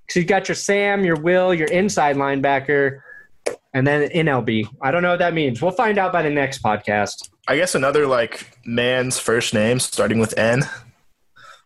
[0.10, 3.02] So you got your Sam, your Will, your inside linebacker,
[3.74, 4.68] and then NLB.
[4.82, 5.62] I don't know what that means.
[5.62, 7.30] We'll find out by the next podcast.
[7.48, 10.64] I guess another like man's first name starting with N,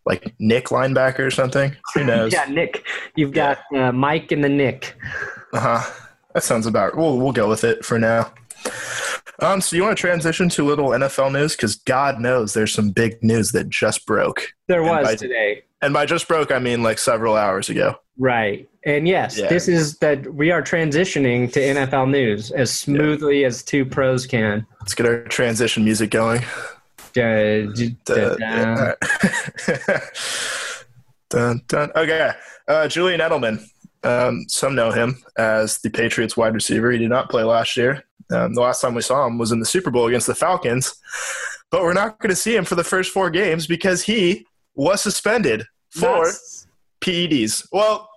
[0.05, 1.75] like Nick linebacker or something.
[1.93, 2.33] Who knows?
[2.33, 2.85] yeah, Nick.
[3.15, 4.97] You've got uh, Mike and the Nick.
[5.53, 5.93] Uh huh.
[6.33, 6.97] That sounds about.
[6.97, 8.33] We'll we'll go with it for now.
[9.41, 12.73] Um, so you want to transition to a little NFL news because God knows there's
[12.73, 14.53] some big news that just broke.
[14.67, 17.95] There was by, today, and by just broke I mean like several hours ago.
[18.19, 18.69] Right.
[18.85, 19.47] And yes, yeah.
[19.47, 23.47] this is that we are transitioning to NFL news as smoothly yeah.
[23.47, 24.67] as two pros can.
[24.81, 26.41] Let's get our transition music going.
[31.29, 31.91] dun, dun.
[31.95, 32.31] Okay.
[32.67, 33.65] Uh, Julian Edelman.
[34.03, 36.91] Um, some know him as the Patriots wide receiver.
[36.91, 38.03] He did not play last year.
[38.31, 40.93] Um, the last time we saw him was in the Super Bowl against the Falcons.
[41.71, 45.01] But we're not going to see him for the first four games because he was
[45.01, 46.27] suspended for.
[47.01, 47.67] PEDs.
[47.71, 48.08] Well,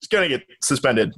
[0.00, 1.14] he's going to get suspended.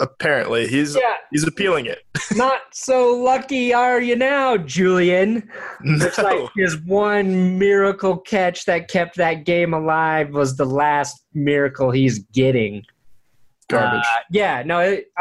[0.00, 1.16] Apparently, he's yeah.
[1.30, 1.98] he's appealing it.
[2.34, 5.50] Not so lucky are you now, Julian?
[5.82, 6.06] No.
[6.06, 11.90] It's like his one miracle catch that kept that game alive was the last miracle
[11.90, 12.84] he's getting.
[13.68, 14.00] Garbage.
[14.04, 15.12] Uh, yeah, no, it,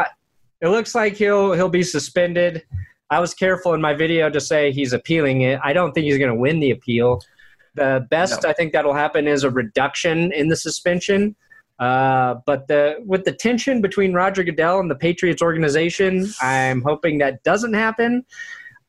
[0.61, 2.63] it looks like he'll he'll be suspended.
[3.09, 5.59] I was careful in my video to say he's appealing it.
[5.63, 7.21] I don't think he's going to win the appeal.
[7.75, 8.49] The best no.
[8.49, 11.35] I think that'll happen is a reduction in the suspension.
[11.81, 17.17] Uh, but the with the tension between Roger Goodell and the Patriots organization, I'm hoping
[17.17, 18.23] that doesn't happen.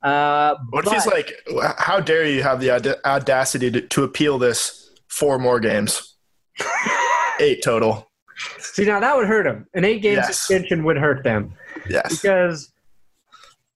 [0.03, 1.33] Uh, what if he's like,
[1.79, 6.17] how dare you have the audacity to, to appeal this four more games?
[7.41, 8.11] Eight total.
[8.59, 9.67] See, now that would hurt him.
[9.75, 10.37] An eight game yes.
[10.37, 11.55] suspension would hurt them.
[11.89, 12.21] Yes.
[12.21, 12.73] Because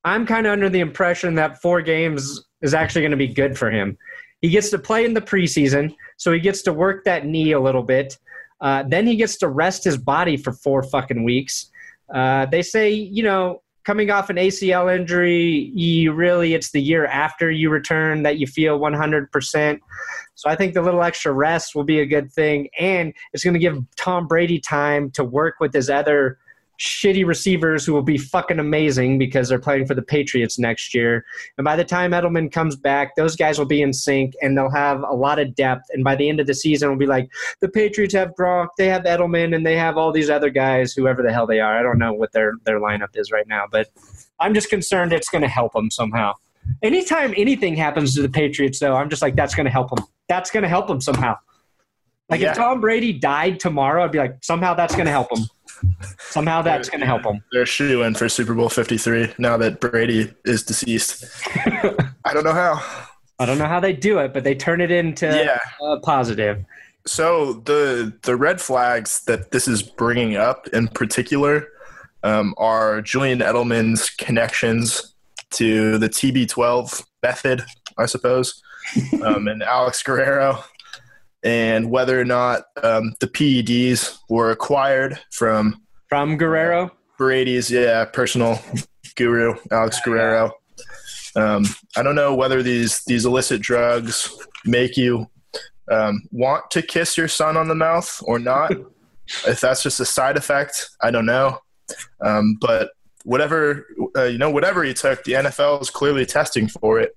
[0.05, 3.57] I'm kind of under the impression that four games is actually going to be good
[3.57, 3.97] for him.
[4.41, 7.61] He gets to play in the preseason, so he gets to work that knee a
[7.61, 8.17] little bit.
[8.61, 11.71] Uh, then he gets to rest his body for four fucking weeks.
[12.15, 17.07] Uh, they say, you know, coming off an ACL injury, you really, it's the year
[17.07, 19.79] after you return that you feel 100%.
[20.35, 22.69] So I think the little extra rest will be a good thing.
[22.79, 26.39] And it's going to give Tom Brady time to work with his other
[26.79, 31.25] shitty receivers who will be fucking amazing because they're playing for the Patriots next year.
[31.57, 34.71] And by the time Edelman comes back, those guys will be in sync and they'll
[34.71, 35.85] have a lot of depth.
[35.93, 38.89] And by the end of the season, we'll be like, the Patriots have Gronk, they
[38.89, 41.79] have Edelman, and they have all these other guys, whoever the hell they are.
[41.79, 43.89] I don't know what their, their lineup is right now, but
[44.39, 46.35] I'm just concerned it's going to help them somehow.
[46.83, 50.05] Anytime anything happens to the Patriots, though, I'm just like, that's going to help them.
[50.29, 51.37] That's going to help them somehow.
[52.29, 52.51] Like yeah.
[52.51, 55.47] if Tom Brady died tomorrow, I'd be like, somehow that's going to help him.
[56.19, 57.43] Somehow that's going to help them.
[57.53, 61.25] They're shooing for Super Bowl 53 now that Brady is deceased.
[62.25, 62.83] I don't know how.
[63.39, 65.59] I don't know how they do it, but they turn it into yeah.
[66.03, 66.65] positive.
[67.07, 71.69] So the the red flags that this is bringing up in particular
[72.23, 75.15] um, are Julian Edelman's connections
[75.51, 77.65] to the TB12 method,
[77.99, 78.63] I suppose,
[79.23, 80.65] um, and Alex Guerrero
[81.47, 86.91] and whether or not um, the PEDs were acquired from from Guerrero.
[87.17, 88.59] Brady's yeah personal
[89.15, 90.53] guru Alex Guerrero.
[91.37, 91.65] Um,
[91.97, 95.31] I don't know whether these these illicit drugs make you
[95.91, 98.73] um, want to kiss your son on the mouth or not.
[99.47, 101.61] if that's just a side effect, I don't know.
[102.21, 102.91] Um, but
[103.23, 107.15] whatever uh, you know, whatever he took, the NFL is clearly testing for it.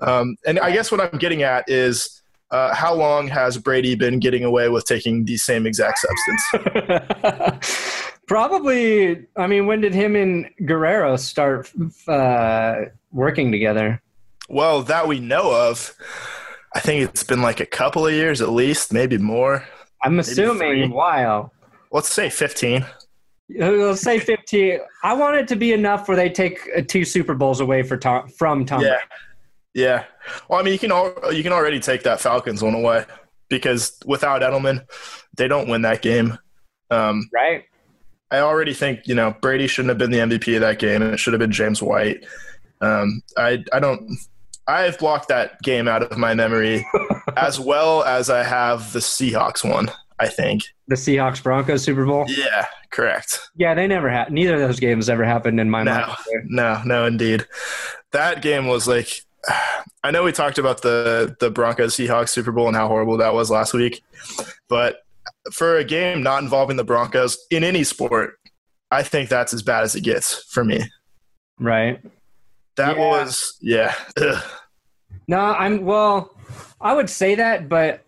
[0.00, 2.15] Um, and I guess what I'm getting at is
[2.50, 8.12] uh, how long has Brady been getting away with taking the same exact substance?
[8.28, 9.26] Probably.
[9.36, 11.70] I mean, when did him and Guerrero start
[12.08, 12.76] uh,
[13.12, 14.00] working together?
[14.48, 15.94] Well, that we know of,
[16.74, 19.66] I think it's been like a couple of years at least, maybe more.
[20.02, 21.52] I'm assuming while.
[21.90, 22.84] Let's say 15.
[23.58, 24.80] Let's say 15.
[25.02, 27.96] I want it to be enough where they take uh, two Super Bowls away for
[27.96, 28.82] Tom, from Tom.
[28.82, 28.98] Yeah.
[29.76, 30.04] Yeah.
[30.48, 33.04] Well, I mean, you can all, you can already take that Falcons one away
[33.50, 34.86] because without Edelman,
[35.36, 36.38] they don't win that game.
[36.90, 37.64] Um, right.
[38.30, 41.12] I already think you know Brady shouldn't have been the MVP of that game, and
[41.12, 42.24] it should have been James White.
[42.80, 44.18] Um, I I don't.
[44.66, 46.84] I've blocked that game out of my memory,
[47.36, 49.90] as well as I have the Seahawks one.
[50.18, 52.24] I think the Seahawks Broncos Super Bowl.
[52.28, 53.40] Yeah, correct.
[53.56, 54.32] Yeah, they never had.
[54.32, 56.16] Neither of those games ever happened in my no, mind.
[56.46, 57.46] No, no, indeed.
[58.12, 59.25] That game was like.
[60.02, 63.34] I know we talked about the the Broncos Seahawks Super Bowl and how horrible that
[63.34, 64.02] was last week,
[64.68, 65.02] but
[65.52, 68.38] for a game not involving the Broncos in any sport,
[68.90, 70.84] I think that's as bad as it gets for me.
[71.58, 72.00] Right.
[72.76, 73.08] That yeah.
[73.08, 73.94] was yeah.
[74.16, 74.42] Ugh.
[75.28, 76.36] No, I'm well.
[76.80, 78.04] I would say that, but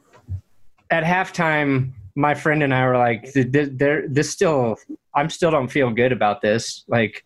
[0.91, 4.77] at halftime, my friend and I were like, "There, this still.
[5.15, 7.25] I'm still don't feel good about this." Like,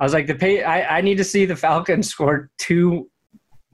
[0.00, 0.62] I was like, "The pay.
[0.62, 3.10] I, I need to see the Falcons score two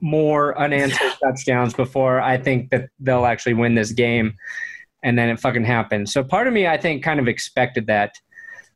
[0.01, 4.35] more unanswered touchdowns before I think that they'll actually win this game."
[5.05, 6.09] and then it fucking happened.
[6.09, 8.15] So part of me, I think, kind of expected that.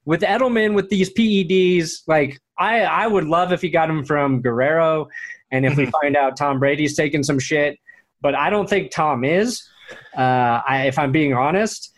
[0.06, 4.42] With Edelman, with these PEDs, like I, I would love if he got him from
[4.42, 5.10] Guerrero,
[5.52, 5.92] and if we mm-hmm.
[6.02, 7.78] find out Tom Brady's taking some shit,
[8.22, 9.68] but I don't think Tom is.
[10.16, 11.94] Uh, I, if I'm being honest,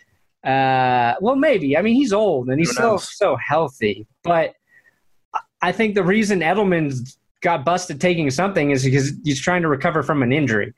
[0.45, 1.77] uh, well, maybe.
[1.77, 4.53] I mean, he's old and he's still so healthy, but
[5.61, 10.03] I think the reason Edelman's got busted taking something is because he's trying to recover
[10.03, 10.73] from an injury.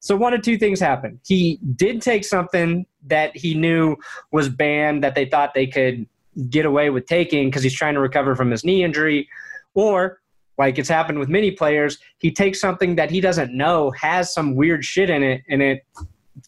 [0.00, 1.20] So one of two things happened.
[1.26, 3.96] He did take something that he knew
[4.32, 6.06] was banned that they thought they could
[6.50, 9.28] get away with taking because he's trying to recover from his knee injury,
[9.74, 10.20] or
[10.56, 14.56] like it's happened with many players, he takes something that he doesn't know has some
[14.56, 15.86] weird shit in it and it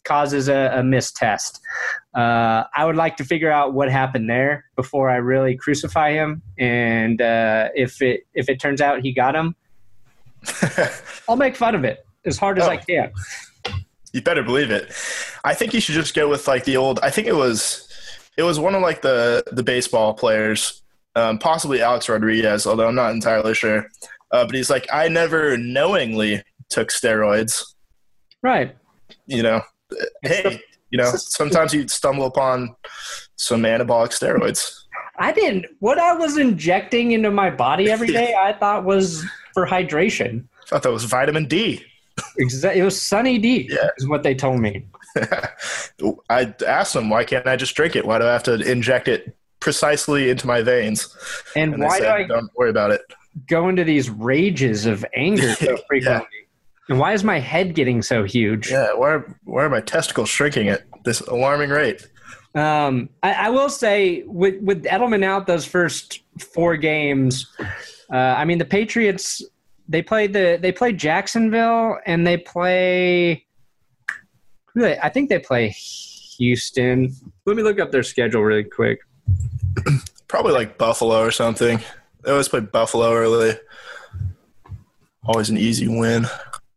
[0.04, 1.60] causes a, a missed test.
[2.14, 6.42] Uh, I would like to figure out what happened there before I really crucify him.
[6.58, 9.54] And uh, if it if it turns out he got him,
[11.28, 13.12] I'll make fun of it as hard as oh, I can.
[14.12, 14.92] You better believe it.
[15.44, 16.98] I think you should just go with like the old.
[17.02, 17.88] I think it was
[18.36, 20.82] it was one of like the the baseball players,
[21.14, 23.86] um, possibly Alex Rodriguez, although I'm not entirely sure.
[24.32, 27.62] Uh, but he's like, I never knowingly took steroids.
[28.42, 28.76] Right.
[29.26, 29.60] You know,
[30.22, 32.74] hey, you know, sometimes you stumble upon
[33.36, 34.76] some anabolic steroids.
[35.18, 35.66] I didn't.
[35.80, 39.24] What I was injecting into my body every day, I thought was
[39.54, 40.44] for hydration.
[40.64, 41.84] I thought that was vitamin D.
[42.38, 42.80] Exactly.
[42.80, 43.68] It was Sunny D.
[43.70, 43.88] Yeah.
[43.96, 44.86] Is what they told me.
[46.30, 48.06] I asked them, why can't I just drink it?
[48.06, 51.14] Why do I have to inject it precisely into my veins?
[51.56, 53.02] And, and why said, do I don't worry about it?
[53.48, 56.28] Go into these rages of anger so frequently.
[56.32, 56.39] yeah.
[56.90, 58.70] And why is my head getting so huge?
[58.70, 62.06] Yeah, why are, why are my testicles shrinking at this alarming rate?
[62.56, 67.46] Um, I, I, will say with with Edelman out those first four games,
[68.12, 69.40] uh, I mean the Patriots
[69.88, 73.46] they played the they play Jacksonville and they play.
[74.76, 75.68] I think they play
[76.38, 77.14] Houston.
[77.46, 78.98] Let me look up their schedule really quick.
[80.28, 81.78] Probably like Buffalo or something.
[82.24, 83.54] They always play Buffalo early.
[85.24, 86.26] Always an easy win.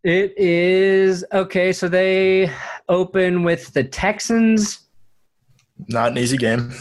[0.03, 1.71] It is okay.
[1.71, 2.51] So they
[2.89, 4.81] open with the Texans.
[5.87, 6.73] Not an easy game.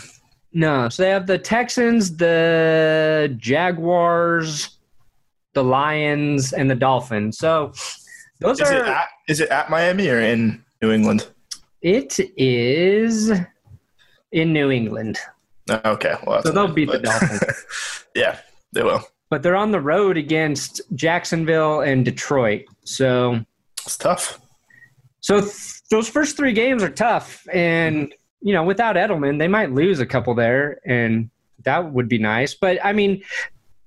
[0.53, 0.89] No.
[0.89, 4.79] So they have the Texans, the Jaguars,
[5.55, 7.39] the Lions, and the Dolphins.
[7.39, 7.73] So
[8.41, 8.75] those is are.
[8.75, 11.29] It at, is it at Miami or in New England?
[11.81, 13.31] It is
[14.33, 15.19] in New England.
[15.71, 16.17] Okay.
[16.27, 17.65] Well, so they'll beat but, the Dolphins.
[18.17, 18.39] yeah,
[18.73, 22.66] they will but they're on the road against Jacksonville and Detroit.
[22.85, 23.40] So
[23.87, 24.38] it's tough.
[25.21, 29.73] So th- those first three games are tough, and you know, without Edelman, they might
[29.73, 31.31] lose a couple there, and
[31.64, 32.53] that would be nice.
[32.53, 33.23] But I mean,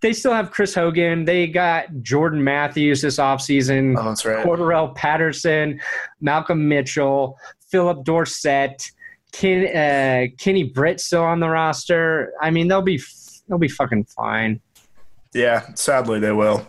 [0.02, 1.26] they still have Chris Hogan.
[1.26, 3.96] They got Jordan Matthews this offseason.
[4.00, 4.44] Oh, that's right.
[4.44, 5.80] Cordarrelle Patterson,
[6.22, 7.38] Malcolm Mitchell,
[7.70, 8.84] Phillip Dorsett,
[9.32, 12.34] Ken, uh, Kenny Britt still on the roster.
[12.42, 13.00] I mean, they'll be
[13.48, 14.60] they'll be fucking fine.
[15.36, 16.66] Yeah, sadly they will.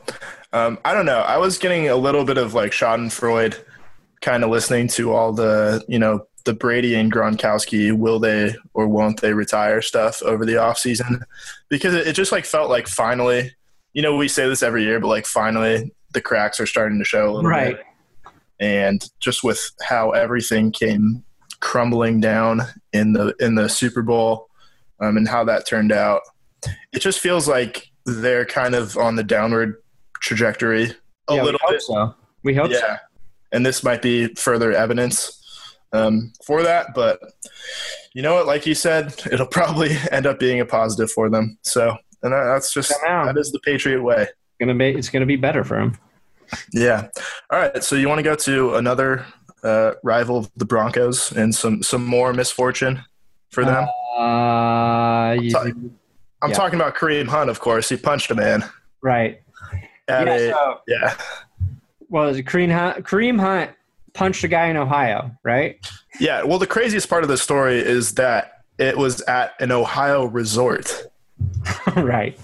[0.53, 1.21] Um, I don't know.
[1.21, 3.63] I was getting a little bit of like Schadenfreude,
[4.21, 8.89] kind of listening to all the you know the Brady and Gronkowski will they or
[8.89, 11.23] won't they retire stuff over the offseason
[11.69, 13.53] because it, it just like felt like finally,
[13.93, 17.05] you know, we say this every year, but like finally the cracks are starting to
[17.05, 17.77] show a little right.
[17.77, 17.87] bit.
[18.59, 21.23] and just with how everything came
[21.61, 24.49] crumbling down in the in the Super Bowl
[24.99, 26.23] um, and how that turned out,
[26.93, 29.83] it just feels like they're kind of on the downward
[30.21, 30.93] trajectory
[31.29, 31.83] a yeah, little we bit.
[31.83, 32.15] so.
[32.43, 32.79] We hope so.
[32.79, 32.99] Yeah,
[33.53, 36.95] and this might be further evidence um, for that.
[36.95, 37.21] But
[38.15, 38.47] you know what?
[38.47, 41.59] Like you said, it'll probably end up being a positive for them.
[41.63, 44.29] So, and that, that's just that is the Patriot way.
[44.61, 45.99] Gonna be it's gonna be better for him.
[46.73, 47.09] Yeah.
[47.51, 47.83] All right.
[47.83, 49.27] So you want to go to another
[49.65, 53.03] uh, rival of the Broncos and some some more misfortune
[53.51, 53.89] for them.
[54.17, 55.37] Uh.
[56.47, 56.57] I'm yeah.
[56.59, 57.89] talking about Kareem Hunt, of course.
[57.89, 58.65] He punched a man.
[59.03, 59.41] right.
[60.07, 61.17] At yeah, a, so, yeah.
[62.09, 63.73] well, Kareem Hunt, Kareem Hunt
[64.13, 65.85] punched a guy in Ohio, right?
[66.21, 66.45] Yeah.
[66.45, 71.09] Well, the craziest part of the story is that it was at an Ohio resort.
[71.97, 72.39] right.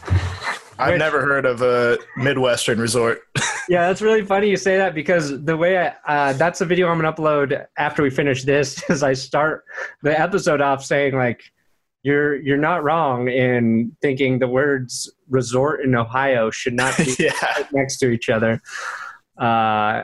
[0.80, 3.22] I've Which- never heard of a Midwestern resort.
[3.68, 6.88] Yeah, that's really funny you say that because the way I, uh, that's a video
[6.88, 9.64] I'm gonna upload after we finish this is I start
[10.02, 11.44] the episode off saying like
[12.02, 17.30] you're you're not wrong in thinking the words resort in Ohio should not be yeah.
[17.56, 18.60] right next to each other.
[19.38, 20.02] Uh,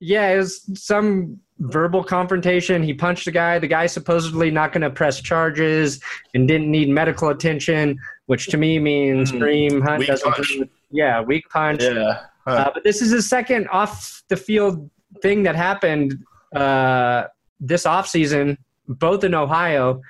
[0.00, 2.82] yeah, it was some verbal confrontation.
[2.82, 3.58] He punched a guy.
[3.58, 6.00] The guy supposedly not going to press charges
[6.34, 9.38] and didn't need medical attention, which to me means Mm.
[9.40, 10.32] Kareem Hunt Weak doesn't.
[10.32, 10.52] punch.
[10.90, 11.82] Yeah, weak punch.
[11.82, 12.20] Yeah.
[12.46, 12.50] Huh.
[12.54, 14.88] Uh, but this is his second off the field
[15.20, 16.14] thing that happened
[16.56, 17.24] uh,
[17.60, 18.56] this offseason,
[18.88, 20.00] both in Ohio,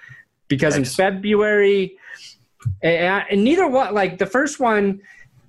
[0.51, 1.97] because in February,
[2.83, 5.01] and, and neither one, like the first one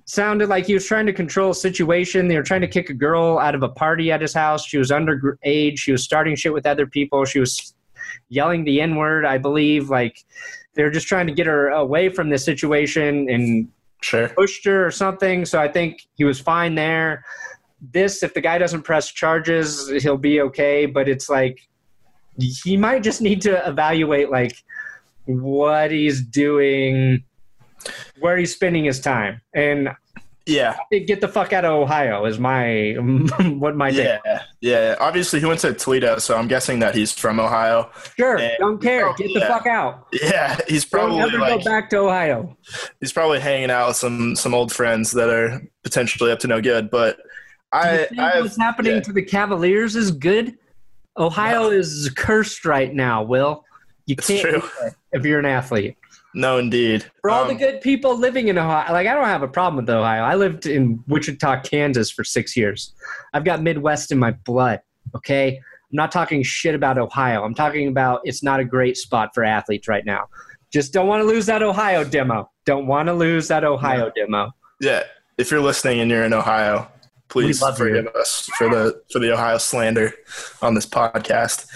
[0.06, 2.28] sounded like he was trying to control a situation.
[2.28, 4.64] They were trying to kick a girl out of a party at his house.
[4.64, 5.78] She was underage.
[5.78, 7.24] She was starting shit with other people.
[7.26, 7.74] She was
[8.30, 9.90] yelling the N word, I believe.
[9.90, 10.16] Like
[10.74, 13.68] they were just trying to get her away from this situation and
[14.00, 14.28] Sure.
[14.30, 15.44] pushed her or something.
[15.44, 17.24] So I think he was fine there.
[17.92, 20.86] This, if the guy doesn't press charges, he'll be okay.
[20.86, 21.60] But it's like
[22.38, 24.56] he might just need to evaluate like
[25.26, 27.24] what he's doing,
[28.20, 29.90] where he's spending his time, and
[30.46, 30.76] Yeah.
[30.90, 32.92] get the fuck out of Ohio is my
[33.58, 34.20] what my take.
[34.24, 34.42] Yeah.
[34.60, 34.96] Yeah.
[35.00, 37.90] Obviously, he went to Toledo, so I'm guessing that he's from Ohio.
[38.16, 39.08] Sure, And- don't care.
[39.08, 39.48] Oh, Get the yeah.
[39.48, 40.08] fuck out.
[40.12, 40.58] Yeah.
[40.68, 42.56] He's Don't probably ever like go back to Ohio.
[43.00, 46.60] he's probably hanging out with some some old friends that are potentially up to no
[46.60, 46.90] good.
[46.90, 47.18] But
[47.72, 49.00] I, I what's happening yeah.
[49.02, 50.56] to the Cavaliers is good?
[51.16, 53.64] Ohio is cursed right now, Will.
[54.06, 54.62] You It's can't true.
[55.12, 55.96] if you're an athlete.
[56.34, 57.04] no, indeed.
[57.20, 59.84] For all the Um, good people living in Ohio, like I don't have a problem
[59.84, 60.22] with Ohio.
[60.22, 62.94] I lived in Wichita, Kansas for six years.
[63.32, 64.80] I've got Midwest in my blood.
[65.14, 65.62] Okay, I'm
[65.96, 67.44] not talking shit about Ohio.
[67.44, 70.26] I'm talking about it's not a great spot for athletes right now.
[70.72, 72.50] Just don't want to lose that Ohio demo.
[72.64, 74.52] Don't want to lose that Ohio demo.
[74.80, 75.02] Yeah.
[75.38, 76.88] If you're listening and you're in Ohio,
[77.32, 77.86] please love you.
[77.86, 80.12] forgive us for the for the Ohio slander
[80.60, 81.66] on this podcast.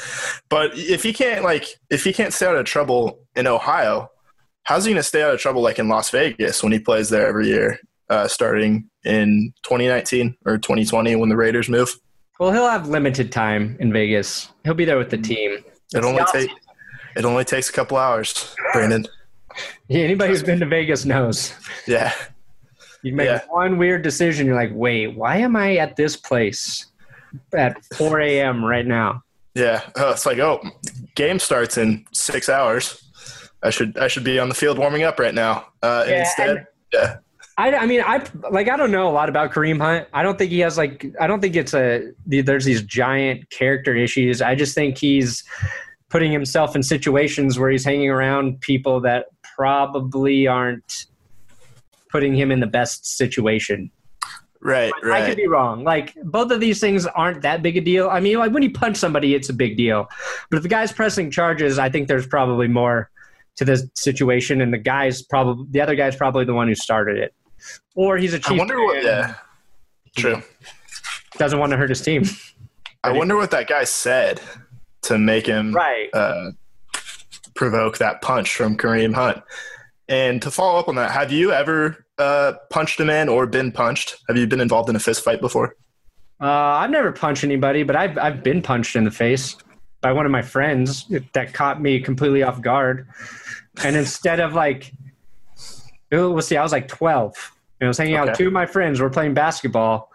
[0.49, 4.11] But if he can't like if he can't stay out of trouble in Ohio,
[4.65, 7.27] how's he gonna stay out of trouble like in Las Vegas when he plays there
[7.27, 11.95] every year, uh, starting in 2019 or 2020 when the Raiders move?
[12.39, 14.51] Well, he'll have limited time in Vegas.
[14.65, 15.65] He'll be there with the team.
[15.95, 16.51] It only the take
[17.17, 19.07] it only takes a couple hours, Brandon.
[19.89, 21.55] Yeah, anybody who's been to Vegas knows.
[21.87, 22.13] Yeah.
[23.03, 23.41] You make Yeah.
[23.49, 24.47] one weird decision.
[24.47, 26.87] You're like, wait, why am I at this place
[27.55, 28.65] at 4 a.m.
[28.65, 29.23] right now?
[29.55, 30.61] Yeah, oh, it's like oh,
[31.15, 33.03] game starts in six hours.
[33.63, 35.69] I should I should be on the field warming up right now.
[35.83, 37.17] Uh, Yeah, instead, yeah,
[37.57, 40.09] I, I mean, I like I don't know a lot about Kareem Hunt.
[40.13, 43.95] I don't think he has like I don't think it's a there's these giant character
[43.97, 44.43] issues.
[44.43, 45.43] I just think he's
[46.11, 49.25] putting himself in situations where he's hanging around people that
[49.57, 51.07] probably aren't
[52.17, 53.91] putting him in the best situation.
[54.63, 55.23] right, I right.
[55.23, 55.85] I could be wrong.
[55.85, 58.09] Like both of these things aren't that big a deal.
[58.09, 60.09] I mean, like when you punch somebody, it's a big deal.
[60.51, 63.11] But if the guy's pressing charges, I think there's probably more
[63.57, 67.19] to this situation, and the guy's probably the other guy's probably the one who started
[67.19, 67.35] it,
[67.95, 68.59] or he's a I chief.
[68.59, 69.03] wonder what.
[69.05, 69.35] Yeah,
[70.17, 70.43] true.
[71.39, 72.25] doesn't want to hurt his team.
[73.05, 74.41] I wonder what that guy said
[75.03, 76.09] to make him Right.
[76.15, 76.53] uh,
[77.55, 79.43] provoke that punch from Kareem Hunt.
[80.09, 83.73] And to follow up on that, have you ever uh, punched a man or been
[83.73, 84.17] punched?
[84.29, 85.77] Have you been involved in a fist fight before?
[86.41, 89.57] Uh, I've never punched anybody, but I've I've been punched in the face
[90.01, 93.09] by one of my friends that caught me completely off guard.
[93.83, 94.93] And instead of like,
[96.11, 97.53] we'll see, I was like 12.
[97.81, 99.01] And I was hanging out with two of my friends.
[99.01, 100.11] We're playing basketball,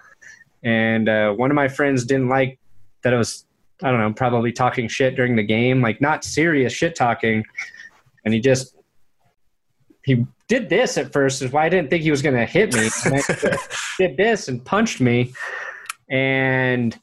[0.64, 2.60] and uh, one of my friends didn't like
[3.04, 3.46] that I was,
[3.84, 7.44] I don't know, probably talking shit during the game, like not serious shit talking.
[8.26, 8.76] And he just
[10.04, 12.76] he did this at first, is why I didn't think he was going to hit
[12.76, 12.90] me.
[13.98, 15.32] Did this and punched me.
[16.10, 16.94] And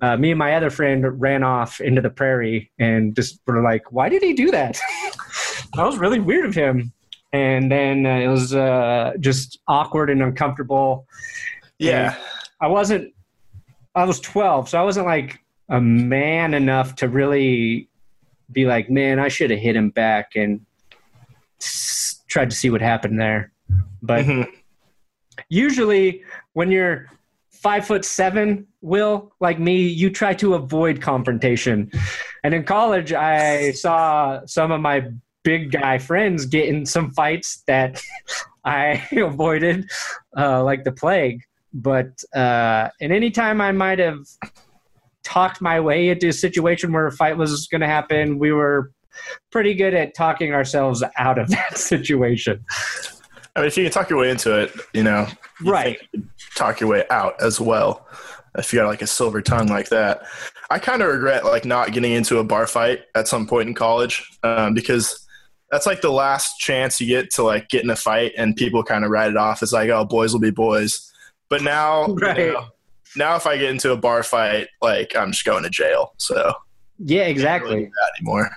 [0.00, 3.90] uh, me and my other friend ran off into the prairie and just were like,
[3.90, 4.78] "Why did he do that?"
[5.74, 6.92] that was really weird of him.
[7.32, 11.08] And then uh, it was uh, just awkward and uncomfortable.
[11.80, 12.14] Yeah.
[12.14, 12.22] And
[12.60, 13.12] I wasn't.
[13.96, 17.88] I was 12, so I wasn't like a man enough to really
[18.52, 20.64] be like, "Man, I should have hit him back," and
[22.28, 23.52] tried to see what happened there.
[24.02, 24.46] But Mhm.
[25.48, 27.06] usually when you're
[27.50, 31.90] five foot seven will like me you try to avoid confrontation
[32.44, 35.02] and in college i saw some of my
[35.44, 38.02] big guy friends get in some fights that
[38.64, 39.88] i avoided
[40.36, 41.40] uh, like the plague
[41.72, 44.18] but uh, and time, i might have
[45.24, 48.92] talked my way into a situation where a fight was going to happen we were
[49.50, 52.64] pretty good at talking ourselves out of that situation
[53.56, 55.28] I mean, if you can talk your way into it, you know,
[55.60, 55.98] you Right.
[56.12, 56.24] you
[56.56, 58.06] talk your way out as well.
[58.56, 60.22] If you got like a silver tongue like that,
[60.70, 63.74] I kind of regret like not getting into a bar fight at some point in
[63.74, 65.24] college um, because
[65.70, 68.82] that's like the last chance you get to like get in a fight, and people
[68.82, 71.12] kind of write it off as like, oh, boys will be boys.
[71.48, 72.66] But now, you know,
[73.16, 76.14] now if I get into a bar fight, like I'm just going to jail.
[76.18, 76.52] So
[76.98, 78.50] yeah exactly really anymore.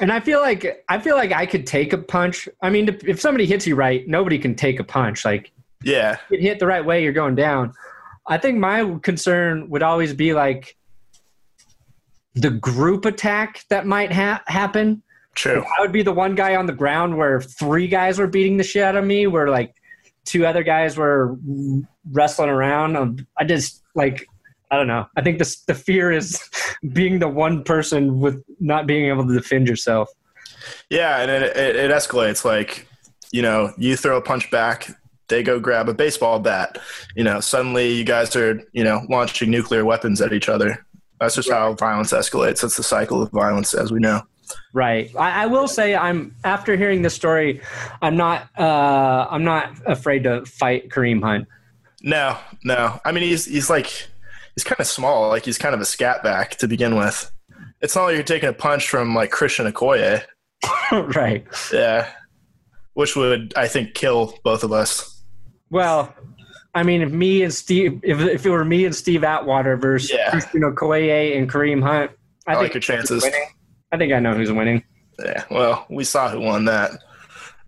[0.00, 2.48] And I feel like I feel like I could take a punch.
[2.62, 5.24] I mean, if- somebody hits you right, nobody can take a punch.
[5.24, 5.50] Like
[5.82, 7.72] Yeah, you hit the right way, you're going down.
[8.26, 10.76] I think my concern would always be like
[12.34, 15.02] the group attack that might ha- happen.
[15.34, 15.64] true.
[15.78, 18.64] I would be the one guy on the ground where three guys were beating the
[18.64, 19.74] shit out of me, where like
[20.24, 21.36] two other guys were
[22.12, 22.96] wrestling around.
[22.96, 24.28] Um, I just like
[24.70, 25.06] I don't know.
[25.16, 26.40] I think the the fear is
[26.92, 30.10] being the one person with not being able to defend yourself.
[30.90, 32.44] Yeah, and it, it, it escalates.
[32.44, 32.86] Like,
[33.32, 34.90] you know, you throw a punch back,
[35.28, 36.78] they go grab a baseball bat.
[37.14, 40.84] You know, suddenly you guys are, you know, launching nuclear weapons at each other.
[41.20, 42.62] That's just how violence escalates.
[42.62, 44.22] That's the cycle of violence, as we know.
[44.72, 45.14] Right.
[45.16, 47.60] I, I will say I'm after hearing this story,
[48.00, 51.46] I'm not uh, I'm not afraid to fight Kareem Hunt.
[52.02, 53.00] No, no.
[53.04, 54.08] I mean, he's he's like
[54.58, 55.28] he's kind of small.
[55.28, 57.30] Like he's kind of a scat back to begin with.
[57.80, 60.24] It's not like you're taking a punch from like Christian Okoye.
[61.14, 61.46] right.
[61.72, 62.10] Yeah,
[62.94, 65.22] which would I think kill both of us.
[65.70, 66.12] Well,
[66.74, 70.10] I mean, if me and Steve, if, if it were me and Steve Atwater versus
[70.10, 70.30] Yeah.
[70.30, 72.10] Christian Okoye and Kareem Hunt,
[72.48, 73.24] I, I, think like your chances.
[73.92, 74.82] I think I know who's winning.
[75.20, 76.90] Yeah, well, we saw who won that.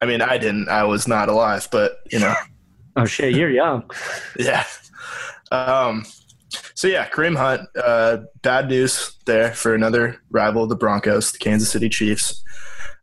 [0.03, 0.69] I mean, I didn't.
[0.69, 2.35] I was not alive, but you know,
[2.97, 3.89] Oh shit, you're young.
[4.41, 4.65] yeah.
[5.53, 6.05] Um,
[6.75, 7.63] so yeah, Kareem Hunt.
[7.77, 12.43] Uh, bad news there for another rival of the Broncos, the Kansas City Chiefs.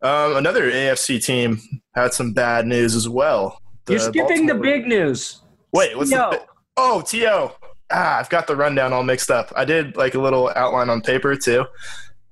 [0.02, 1.60] Um, another AFC team
[1.96, 3.60] had some bad news as well.
[3.86, 5.42] The you're skipping the big news.
[5.74, 6.32] Wait, what's No.
[6.32, 6.42] the?
[6.78, 7.52] Oh, To.
[7.90, 9.52] Ah, I've got the rundown all mixed up.
[9.56, 11.66] I did like a little outline on paper too.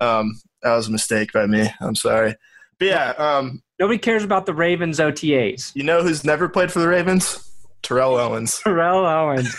[0.00, 1.68] Um, that was a mistake by me.
[1.80, 2.36] I'm sorry.
[2.78, 5.72] But yeah, um, Nobody cares about the Ravens OTAs.
[5.74, 7.42] You know who's never played for the Ravens?
[7.82, 8.60] Terrell Owens.
[8.60, 9.54] Terrell Owens.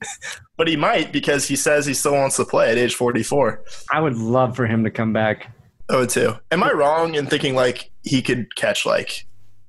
[0.58, 3.62] But he might because he says he still wants to play at age 44.
[3.92, 5.50] I would love for him to come back.
[5.88, 6.34] Oh, too.
[6.50, 9.24] Am I wrong in thinking like he could catch like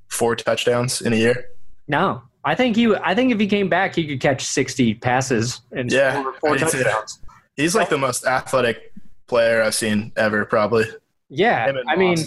[0.10, 1.46] four touchdowns in a year?
[1.88, 2.94] No, I think he.
[2.94, 6.58] I think if he came back, he could catch sixty passes and Yeah, four I
[6.58, 6.84] do too.
[6.84, 7.20] touchdowns.
[7.56, 8.92] He's like the most athletic
[9.28, 10.86] player I've seen ever, probably.
[11.30, 12.18] Yeah, I mean,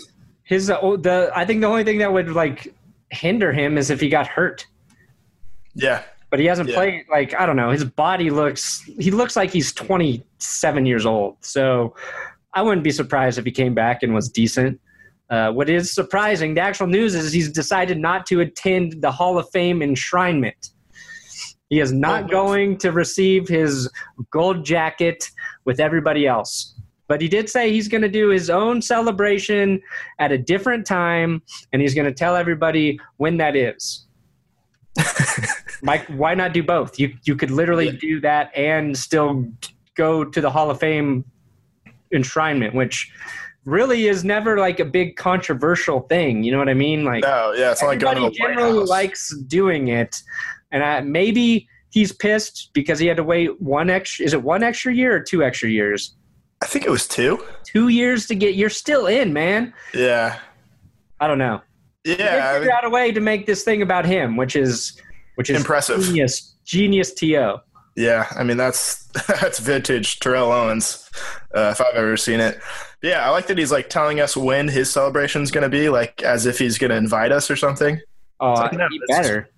[0.44, 1.30] his uh, the.
[1.34, 2.72] I think the only thing that would like
[3.10, 4.66] hinder him is if he got hurt.
[5.74, 6.02] Yeah.
[6.32, 6.74] But he hasn't Yeah.
[6.76, 7.04] played.
[7.10, 7.70] Like I don't know.
[7.70, 8.82] His body looks.
[8.98, 11.36] He looks like he's twenty seven years old.
[11.42, 11.94] So
[12.54, 14.80] I wouldn't be surprised if he came back and was decent.
[15.30, 19.38] Uh, what is surprising, the actual news is he's decided not to attend the Hall
[19.38, 20.70] of Fame enshrinement.
[21.70, 23.90] He is not Oh, going to receive his
[24.30, 25.30] gold jacket
[25.64, 26.74] with everybody else.
[27.08, 29.80] But he did say he's going to do his own celebration
[30.18, 34.06] at a different time, and he's going to tell everybody when that is.
[35.82, 36.98] Mike, why not do both?
[36.98, 37.98] You you could literally Yeah.
[38.00, 39.46] do that and still
[39.96, 41.24] go to the Hall of Fame
[42.14, 43.10] enshrinement, which
[43.64, 46.42] really is never like a big controversial thing.
[46.44, 47.04] You know what I mean?
[47.04, 48.88] Like No, yeah, it's not like going to the generally House.
[48.88, 50.22] likes doing it,
[50.70, 54.24] and I, maybe he's pissed because he had to wait one extra.
[54.24, 56.14] Is it one extra year or two extra years?
[56.62, 57.44] I think it was two.
[57.64, 58.54] Two years to get.
[58.54, 59.74] You're still in, man.
[59.92, 60.38] Yeah.
[61.20, 61.60] I don't know.
[62.04, 62.16] Yeah.
[62.16, 65.00] They I mean, out a way to make this thing about him, which is
[65.42, 66.00] which is Impressive.
[66.02, 67.12] Genius, genius.
[67.14, 67.60] To
[67.96, 69.04] yeah, I mean that's
[69.40, 71.10] that's vintage Terrell Owens,
[71.54, 72.58] uh, if I've ever seen it.
[73.02, 76.22] Yeah, I like that he's like telling us when his celebration's going to be, like
[76.22, 78.00] as if he's going to invite us or something.
[78.40, 79.48] Oh, like, no, better.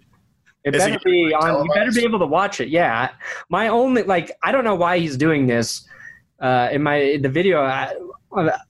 [0.64, 1.64] It better be on.
[1.66, 2.68] You better be able to watch it.
[2.68, 3.11] Yeah.
[3.51, 5.87] My only like, I don't know why he's doing this.
[6.41, 7.95] uh, in my in the video, I,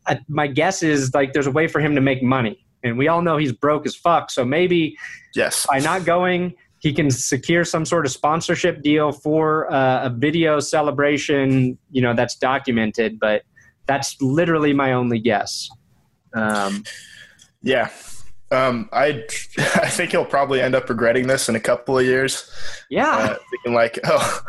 [0.06, 3.06] I, my guess is like there's a way for him to make money, and we
[3.08, 4.30] all know he's broke as fuck.
[4.30, 4.96] So maybe
[5.36, 5.66] Yes.
[5.68, 6.54] by not going,
[6.84, 11.78] he can secure some sort of sponsorship deal for uh, a video celebration.
[11.90, 13.42] You know, that's documented, but
[13.86, 15.66] that's literally my only guess.
[16.34, 16.84] Um,
[17.62, 17.88] Yeah.
[18.50, 19.24] Um, I
[19.58, 22.52] I think he'll probably end up regretting this in a couple of years.
[22.90, 24.40] yeah, Uh, thinking like, oh,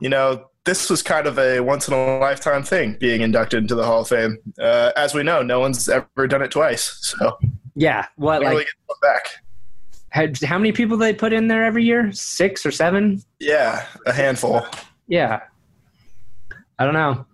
[0.00, 3.74] you know, this was kind of a once in a lifetime thing being inducted into
[3.74, 4.38] the Hall of Fame.
[4.58, 6.96] Uh, as we know, no one's ever done it twice.
[7.02, 7.36] So
[7.74, 8.06] yeah.
[8.16, 9.43] What really like look back.
[10.14, 12.12] Had, how many people they put in there every year?
[12.12, 13.20] Six or seven?
[13.40, 14.64] Yeah, a handful.
[15.08, 15.40] Yeah.
[16.78, 17.26] I don't know.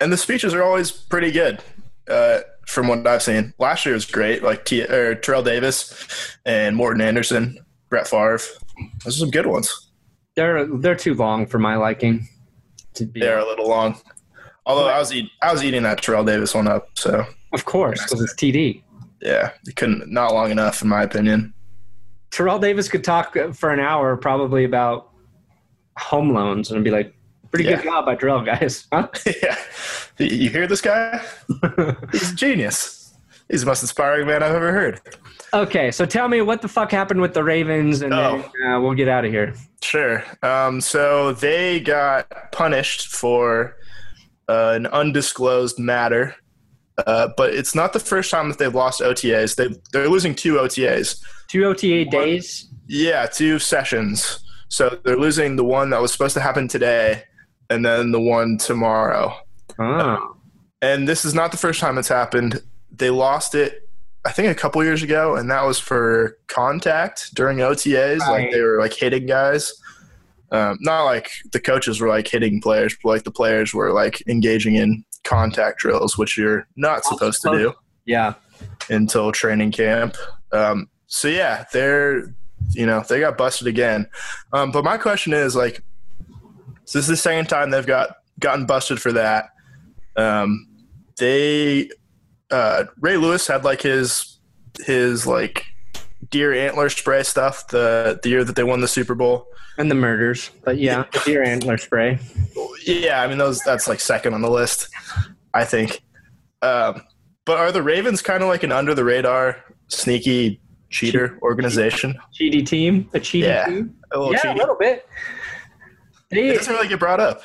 [0.00, 1.60] And the speeches are always pretty good.
[2.08, 4.44] Uh, from what I've seen, last year was great.
[4.44, 7.58] Like T- or Terrell Davis and Morten Andersen,
[7.88, 8.38] Brett Favre.
[9.04, 9.90] Those are some good ones.
[10.36, 12.28] They're they're too long for my liking.
[12.94, 14.00] To be They're a little long.
[14.64, 18.00] Although I was eat- I was eating that Terrell Davis one up, so of course,
[18.04, 18.80] because it's TD.
[19.20, 21.52] yeah, it couldn't not long enough in my opinion.
[22.30, 25.10] Terrell Davis could talk for an hour probably about
[25.96, 27.14] home loans and be like,
[27.50, 27.76] pretty Yeah.
[27.76, 28.86] good job by Terrell, guys.
[28.92, 29.08] Huh?
[29.42, 29.56] yeah,
[30.18, 31.20] you hear this guy?
[32.12, 33.14] He's a genius.
[33.50, 35.00] He's the most inspiring man I've ever heard.
[35.54, 38.44] okay, so tell me what the fuck happened with the Ravens, and Oh.
[38.62, 39.54] then uh, we'll get out of here.
[39.82, 40.22] Sure.
[40.42, 43.76] Um, so they got punished for
[44.50, 46.34] uh, an undisclosed matter,
[47.06, 49.56] uh, but it's not the first time that they've lost OTAs.
[49.56, 51.20] They they're losing two OTAs.
[51.48, 52.68] Two OTA days.
[52.86, 54.40] Yeah, two sessions.
[54.68, 57.22] So they're losing the one that was supposed to happen today,
[57.70, 59.34] and then the one tomorrow.
[59.78, 60.36] Oh.
[60.82, 62.60] And this is not the first time it's happened.
[62.92, 63.88] They lost it,
[64.24, 68.20] I think, a couple years ago, and that was for contact during OTAs.
[68.20, 69.72] Like they were like hitting guys.
[70.50, 74.22] Um, not like the coaches were like hitting players, but like the players were like
[74.28, 77.72] engaging in contact drills, which you're not supposed to do
[78.06, 78.34] Yeah.
[78.90, 80.16] until training camp.
[80.52, 82.34] Um, so yeah, they're
[82.72, 84.08] you know they got busted again.
[84.52, 85.82] Um, but my question is like,
[86.84, 89.50] this is the second time they've got gotten busted for that.
[90.16, 90.66] Um,
[91.18, 91.90] they
[92.50, 94.38] uh, Ray Lewis had like his
[94.84, 95.64] his like
[96.30, 99.46] deer antler spray stuff the the year that they won the Super Bowl.
[99.76, 100.50] And the murders.
[100.64, 102.18] But yeah, the deer antler spray.
[102.88, 104.88] Yeah, I mean those that's like second on the list,
[105.54, 106.02] I think.
[106.62, 107.02] Um,
[107.44, 109.56] but are the Ravens kind of like an under the radar,
[109.88, 110.60] sneaky
[110.90, 112.16] cheater organization?
[112.38, 113.08] Cheaty team.
[113.14, 113.66] A cheaty Yeah.
[113.66, 113.94] team.
[114.12, 115.06] A little Yeah, a little bit.
[116.30, 117.42] It doesn't really get brought up.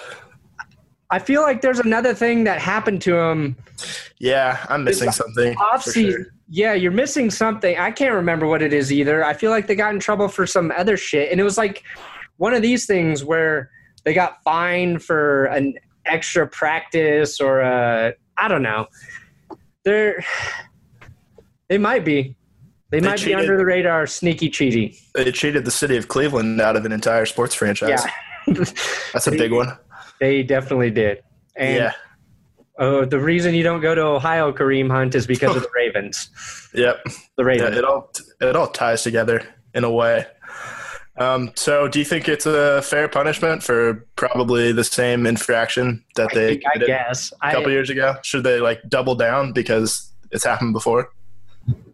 [1.09, 3.55] I feel like there's another thing that happened to him
[4.19, 5.55] Yeah, I'm missing something.
[5.57, 6.11] off-season.
[6.11, 6.25] sure.
[6.49, 7.77] Yeah, you're missing something.
[7.77, 9.23] I can't remember what it is either.
[9.23, 11.83] I feel like they got in trouble for some other shit, and it was like
[12.37, 13.69] one of these things where
[14.03, 15.75] they got fined for an
[16.05, 18.87] extra practice or a I don't know.
[19.85, 20.23] They're
[21.69, 22.35] they might be.
[22.89, 24.99] They, They might be under the radar, sneaky cheaty.
[25.15, 28.03] They cheated the city of Cleveland out of an entire sports franchise.
[28.47, 28.53] Yeah,
[29.13, 29.75] That's a big one.
[30.19, 31.23] they definitely did.
[31.55, 31.93] And yeah.
[32.77, 36.29] oh, the reason you don't go to Ohio, Kareem Hunt, is because of the Ravens.
[36.75, 37.03] Yep.
[37.05, 37.77] The Yeah, Ravens.
[37.77, 39.41] it all it all ties together
[39.73, 40.27] in a way.
[41.17, 46.31] Um, so, do you think it's a fair punishment for probably the same infraction that
[46.31, 47.31] I, they I did guess.
[47.41, 48.15] a couple I, years ago?
[48.23, 51.11] Should they like double down because it's happened before?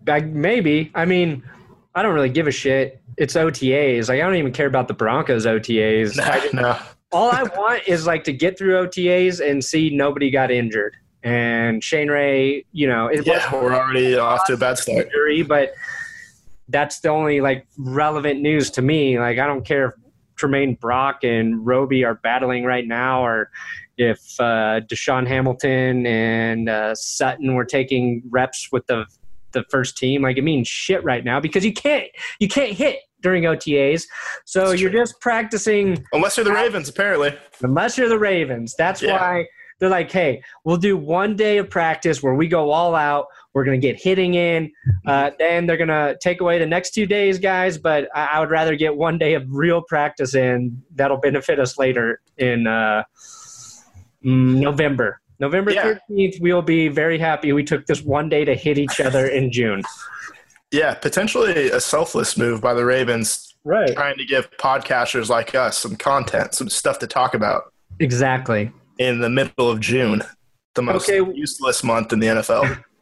[0.07, 0.91] I, maybe.
[0.95, 1.43] I mean,
[1.95, 3.01] I don't really give a shit.
[3.17, 4.07] It's OTAs.
[4.07, 6.17] Like I don't even care about the Broncos OTAs.
[6.23, 6.77] I no.
[7.11, 10.95] all I want is like to get through OTAs and see nobody got injured.
[11.23, 15.07] And Shane Ray, you know, it Yeah, we're already off to a bad start.
[15.07, 15.73] injury, but
[16.69, 19.19] that's the only like relevant news to me.
[19.19, 19.93] Like I don't care if
[20.37, 23.49] Tramaine Brock and Roby are battling right now, or
[23.97, 29.05] if uh, DaeSean Hamilton and uh, Sutton were taking reps with the
[29.51, 30.21] the first team.
[30.21, 32.07] Like it means shit right now because you can't
[32.39, 34.03] you can't hit during OTAs,
[34.45, 37.37] so you're just practicing Unless you're the Ravens, apparently.
[37.61, 38.75] unless you're the Ravens.
[38.77, 39.11] That's Yeah.
[39.19, 39.45] why
[39.79, 43.27] they're like, hey, we'll do one day of practice where we go all out.
[43.53, 44.71] We're going to get hitting in.
[45.07, 47.77] Uh, then they're going to take away the next two days, guys.
[47.77, 50.81] But I, I would rather get one day of real practice in.
[50.95, 53.03] That'll benefit us later in uh,
[54.23, 55.21] mm, November.
[55.39, 55.95] November Yeah.
[56.09, 59.51] 13th, we'll be very happy we took this one day to hit each other in
[59.51, 59.81] June.
[60.71, 63.93] Yeah, potentially a selfless move by the Ravens, Right.
[63.95, 68.71] trying to give podcasters like us some content, some stuff to talk about Exactly.
[68.99, 70.21] In the middle of June,
[70.75, 71.19] the most Okay.
[71.33, 72.83] useless month in the NFL.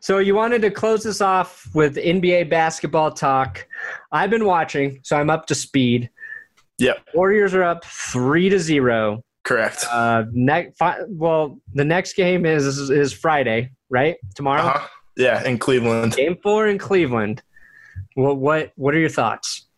[0.00, 3.68] So you wanted to close this off with NBA basketball talk.
[4.10, 6.10] I've been watching, so I'm up to speed.
[6.78, 7.06] yep.
[7.14, 9.84] Warriors are up three to zero Correct.
[9.88, 14.16] Uh, next, fi- well, the next game is is Friday, right?
[14.34, 14.62] Tomorrow.
[14.62, 14.88] Uh-huh.
[15.16, 16.16] Yeah, in Cleveland.
[16.16, 17.40] Game four in Cleveland.
[18.14, 19.68] What what what are your thoughts?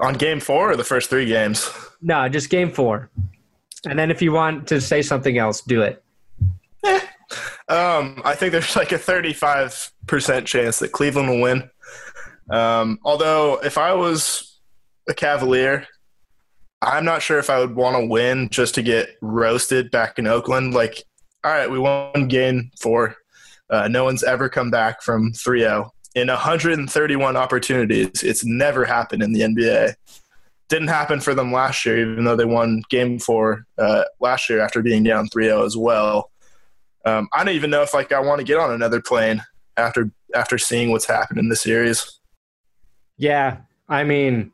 [0.00, 1.70] On game four or the first three games?
[2.02, 3.08] No, just game four.
[3.86, 6.02] And then if you want to say something else, do it.
[7.66, 11.70] Um, I think there's like a 35% chance that Cleveland will win.
[12.50, 14.60] Um, although, if I was
[15.08, 15.86] a Cavalier,
[16.82, 20.26] I'm not sure if I would want to win just to get roasted back in
[20.26, 20.74] Oakland.
[20.74, 21.02] Like,
[21.42, 23.16] all right, we won game four.
[23.70, 25.90] Uh, no one's ever come back from 3 0.
[26.14, 29.94] In 131 opportunities, it's never happened in the NBA.
[30.68, 34.60] Didn't happen for them last year, even though they won game four uh, last year
[34.60, 36.30] after being down 3 0 as well.
[37.04, 39.42] Um, I don't even know if like I want to get on another plane
[39.76, 42.18] after after seeing what's happened in the series.
[43.18, 43.58] Yeah,
[43.88, 44.52] I mean,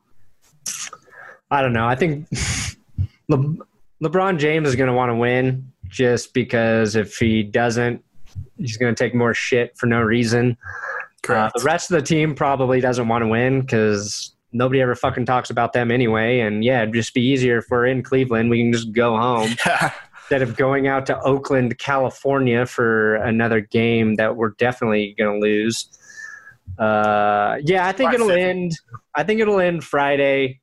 [1.49, 1.87] I don't know.
[1.87, 2.27] I think
[3.29, 3.55] Le-
[4.03, 8.03] LeBron James is going to want to win just because if he doesn't,
[8.57, 10.57] he's going to take more shit for no reason.
[11.27, 15.25] Uh, the rest of the team probably doesn't want to win because nobody ever fucking
[15.25, 16.39] talks about them anyway.
[16.39, 18.49] And yeah, it'd just be easier if we're in Cleveland.
[18.49, 19.55] We can just go home
[20.23, 25.45] instead of going out to Oakland, California for another game that we're definitely going to
[25.45, 25.89] lose.
[26.79, 28.73] Uh, yeah, I think it'll end.
[29.13, 30.61] I think it'll end Friday.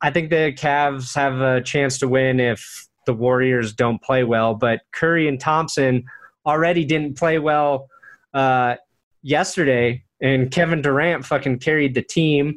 [0.00, 4.54] I think the Cavs have a chance to win if the Warriors don't play well.
[4.54, 6.04] But Curry and Thompson
[6.44, 7.88] already didn't play well
[8.34, 8.76] uh,
[9.22, 12.56] yesterday, and Kevin Durant fucking carried the team.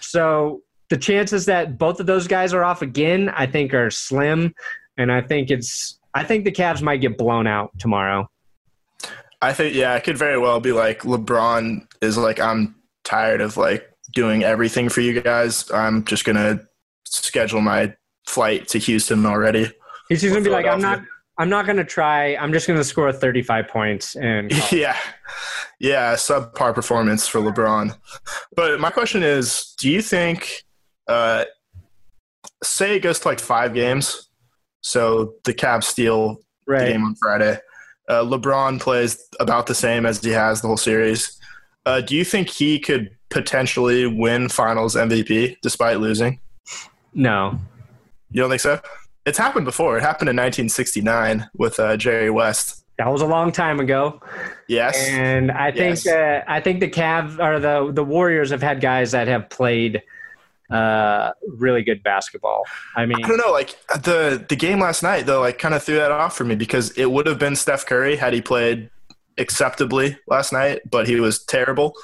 [0.00, 4.54] So the chances that both of those guys are off again, I think, are slim.
[4.96, 5.98] And I think it's.
[6.14, 8.28] I think the Cavs might get blown out tomorrow.
[9.40, 13.56] I think yeah, it could very well be like LeBron is like I'm tired of
[13.56, 15.70] like doing everything for you guys.
[15.72, 16.60] I'm just gonna
[17.04, 17.94] schedule my
[18.26, 19.70] flight to Houston already.
[20.08, 21.02] He's just gonna be like, I'm not
[21.42, 22.36] I'm not gonna try.
[22.36, 24.96] I'm just gonna score 35 points and yeah,
[25.80, 27.98] yeah, subpar performance for LeBron.
[28.54, 30.62] But my question is, do you think,
[31.08, 31.46] uh,
[32.62, 34.28] say it goes to like five games,
[34.82, 36.84] so the Cavs steal right.
[36.84, 37.58] the game on Friday.
[38.08, 41.40] Uh, LeBron plays about the same as he has the whole series.
[41.86, 46.38] Uh, do you think he could potentially win Finals MVP despite losing?
[47.14, 47.58] No.
[48.30, 48.80] You don't think so?
[49.24, 49.96] It's happened before.
[49.98, 52.84] It happened in 1969 with uh, Jerry West.
[52.98, 54.20] That was a long time ago.
[54.68, 55.08] Yes.
[55.08, 56.06] And I think Yes.
[56.06, 60.02] uh, I think the Cav or the the Warriors have had guys that have played
[60.70, 62.64] uh, really good basketball.
[62.96, 63.50] I mean, I don't know.
[63.52, 66.54] Like the the game last night, though, like kind of threw that off for me
[66.54, 68.90] because it would have been Steph Curry had he played
[69.38, 71.94] acceptably last night, but he was terrible.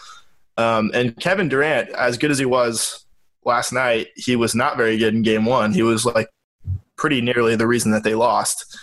[0.56, 3.04] Um, and Kevin Durant, as good as he was
[3.44, 5.72] last night, he was not very good in Game One.
[5.72, 6.28] He was like
[6.98, 8.78] pretty nearly the reason that they lost.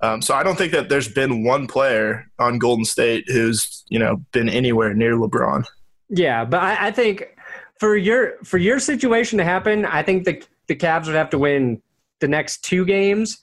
[0.00, 3.98] Um, so I don't think that there's been one player on Golden State who's you
[3.98, 5.64] know been anywhere near LeBron.
[6.10, 7.36] yeah, but I, I think
[7.78, 11.38] for your for your situation to happen, I think the the Cavs would have to
[11.38, 11.80] win
[12.20, 13.38] the next two games,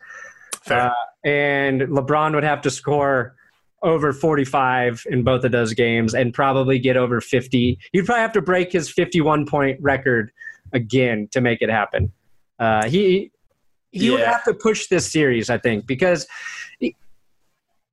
[0.64, 0.90] Fair.
[0.90, 0.94] Uh,
[1.24, 3.36] and LeBron would have to score
[3.84, 7.80] over 45 in both of those games and probably get over 50.
[7.94, 10.32] You'd probably have to break his 51 point record
[10.74, 12.12] again to make it happen.
[12.60, 13.32] Uh, he
[13.92, 16.28] he would have to push this series, I think, because.
[16.82, 16.94] and-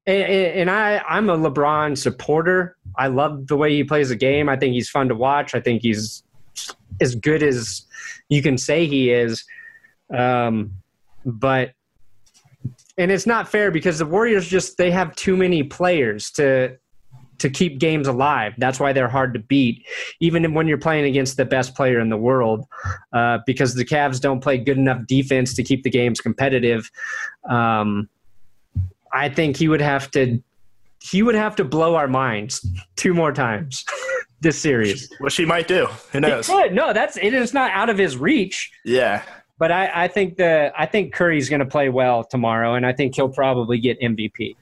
[0.06, 2.76] and I, I'm a LeBron supporter.
[2.96, 4.48] I love the way he plays the game.
[4.48, 5.54] I think he's fun to watch.
[5.54, 6.22] I think he's
[7.00, 7.84] as good as
[8.30, 9.44] you can say he is.
[10.16, 10.72] Um,
[11.26, 11.72] but
[12.96, 16.78] and it's not fair because the Warriors just they have too many players to
[17.38, 18.54] to keep games alive.
[18.58, 19.86] That's why they're hard to beat,
[20.20, 22.66] even when you're playing against the best player in the world,
[23.12, 26.90] uh, because the Cavs don't play good enough defense to keep the games competitive.
[27.48, 28.08] Um,
[29.12, 30.42] I think he would have to
[31.00, 32.66] he would have to blow our minds
[32.96, 33.84] two more times
[34.40, 35.08] this series.
[35.20, 35.86] Which she might do.
[36.12, 36.46] Who knows?
[36.46, 36.74] could.
[36.74, 38.70] No, that's it is not out of his reach.
[38.84, 39.22] Yeah.
[39.58, 42.92] But I, I think the I think Curry's going to play well tomorrow, and I
[42.92, 44.56] think he'll probably get MVP.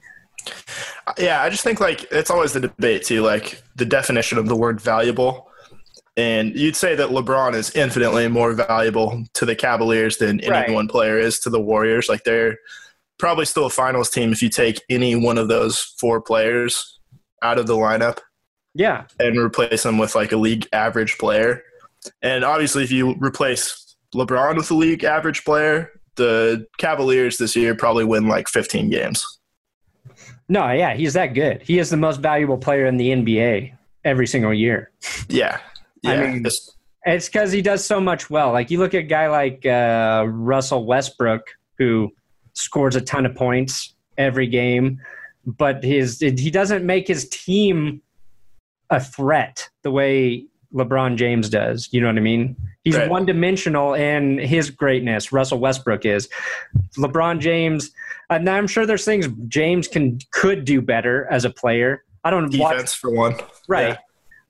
[1.19, 4.57] Yeah, I just think like it's always the debate too, like the definition of the
[4.57, 5.49] word valuable.
[6.17, 10.73] And you'd say that LeBron is infinitely more valuable to the Cavaliers than any Right.
[10.73, 12.09] one player is to the Warriors.
[12.09, 12.57] Like they're
[13.19, 16.99] probably still a finals team if you take any one of those four players
[17.43, 18.19] out of the lineup
[18.75, 21.63] Yeah, and replace them with like a league average player.
[22.23, 27.75] And obviously if you replace LeBron with a league average player, the Cavaliers this year
[27.75, 29.25] probably win like 15 games.
[30.49, 31.63] No, yeah, he's that good.
[31.63, 33.73] He is the most valuable player in the NBA
[34.05, 34.91] every single year.
[35.29, 35.59] Yeah.
[36.05, 36.47] I mean-
[37.05, 38.53] It's because he does so much well.
[38.53, 41.43] Like you look at a guy like uh, Russell Westbrook,
[41.79, 42.13] who
[42.55, 45.01] scores a ton of points every game,
[45.47, 48.01] but his he doesn't make his team
[48.91, 50.45] a threat the way
[50.75, 51.89] LeBron James does.
[51.93, 52.57] You know what I mean?
[52.83, 53.09] He's Right.
[53.11, 55.33] one dimensional in his greatness.
[55.33, 56.29] Russell Westbrook is.
[56.97, 57.91] LeBron James,
[58.31, 62.05] Uh, and I'm sure there's things James can could do better as a player.
[62.25, 63.37] I don't watch Defense for one.
[63.69, 63.97] right, Yeah.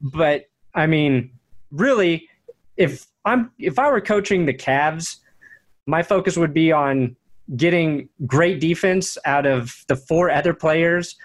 [0.00, 1.30] but I mean,
[1.70, 2.28] really,
[2.76, 5.16] if I'm if I were coaching the Cavs,
[5.86, 7.16] my focus would be on
[7.56, 11.16] getting great defense out of the four other players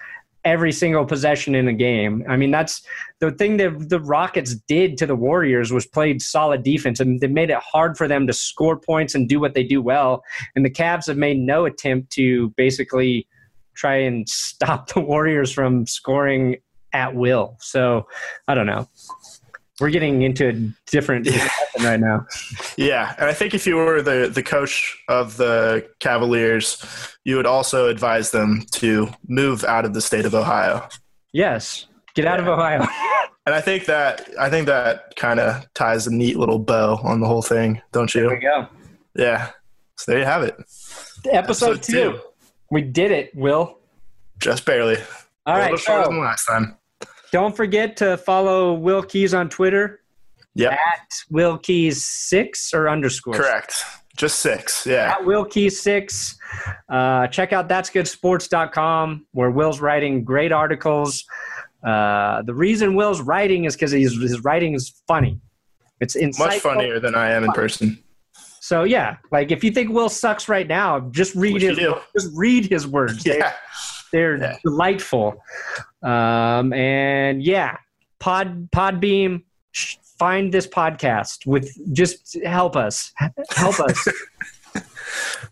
[0.44, 2.24] every single possession in a game.
[2.28, 2.82] I mean, that's
[3.20, 7.28] the thing that the Rockets did to the Warriors was played solid defense and they
[7.28, 10.24] made it hard for them to score points and do what they do well.
[10.56, 13.28] And the Cavs have made no attempt to basically
[13.74, 16.56] try and stop the Warriors from scoring
[16.92, 17.56] at will.
[17.60, 18.06] So,
[18.48, 18.88] I don't know.
[19.80, 20.52] We're getting into a
[20.90, 21.48] different Yeah.
[21.82, 22.26] right now.
[22.76, 26.84] Yeah, and I think if you were the the coach of the Cavaliers,
[27.24, 30.88] you would also advise them to move out of the state of Ohio.
[31.32, 31.86] Yes.
[32.14, 32.86] Get out of Ohio.
[33.44, 37.18] And I think that I think that kind of ties a neat little bow on
[37.18, 38.20] the whole thing, don't you?
[38.28, 38.68] There we go.
[39.16, 39.50] Yeah.
[39.96, 40.54] So there you have it.
[40.58, 41.92] Episode, Episode two.
[42.12, 42.20] two.
[42.70, 43.80] We did it, Will.
[44.38, 44.96] Just barely.
[45.44, 45.62] All a right.
[45.72, 46.76] little shorter So than last time.
[47.32, 50.00] Don't forget to follow Will Keys on Twitter
[50.54, 50.70] Yeah.
[50.72, 53.34] at Will Keys six or underscore.
[53.34, 53.74] Correct.
[54.16, 54.86] Just six.
[54.86, 55.12] Yeah.
[55.18, 56.36] At Will Keys six.
[56.88, 61.24] Uh, check out that's goodsports.com where Will's writing great articles.
[61.82, 65.40] Uh, the reason Will's writing is because his writing is funny.
[66.00, 66.38] It's insightful.
[66.38, 67.98] Much funnier than I am in person.
[68.60, 72.30] So yeah, like if you think Will sucks right now, just read Which his just
[72.34, 73.24] read his words.
[73.24, 73.52] They're- Yeah.
[74.12, 74.58] They're Yeah.
[74.62, 75.42] delightful.
[76.02, 77.76] Um, and yeah,
[78.18, 79.42] Pod Podbean,
[80.18, 83.12] find this podcast with just help us,
[83.50, 84.08] help us.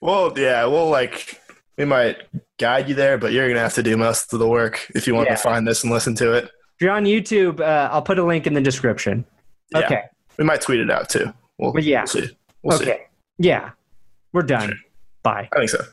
[0.00, 1.40] Well, yeah, we'll like
[1.76, 2.16] we might
[2.58, 5.14] guide you there, but you're gonna have to do most of the work if you
[5.14, 5.36] want Yeah.
[5.36, 6.44] to find this and listen to it.
[6.44, 9.26] if you're on YouTube, uh, I'll put a link in the description.
[9.72, 9.78] Yeah.
[9.80, 10.02] Okay.
[10.38, 11.32] We might tweet it out too.
[11.58, 12.00] We'll, But yeah.
[12.00, 12.38] we'll see.
[12.62, 12.84] We'll see.
[12.84, 13.02] okay.
[13.38, 13.70] Yeah.
[14.32, 14.72] We're done.
[15.22, 15.48] Bye.
[15.52, 15.84] I think so.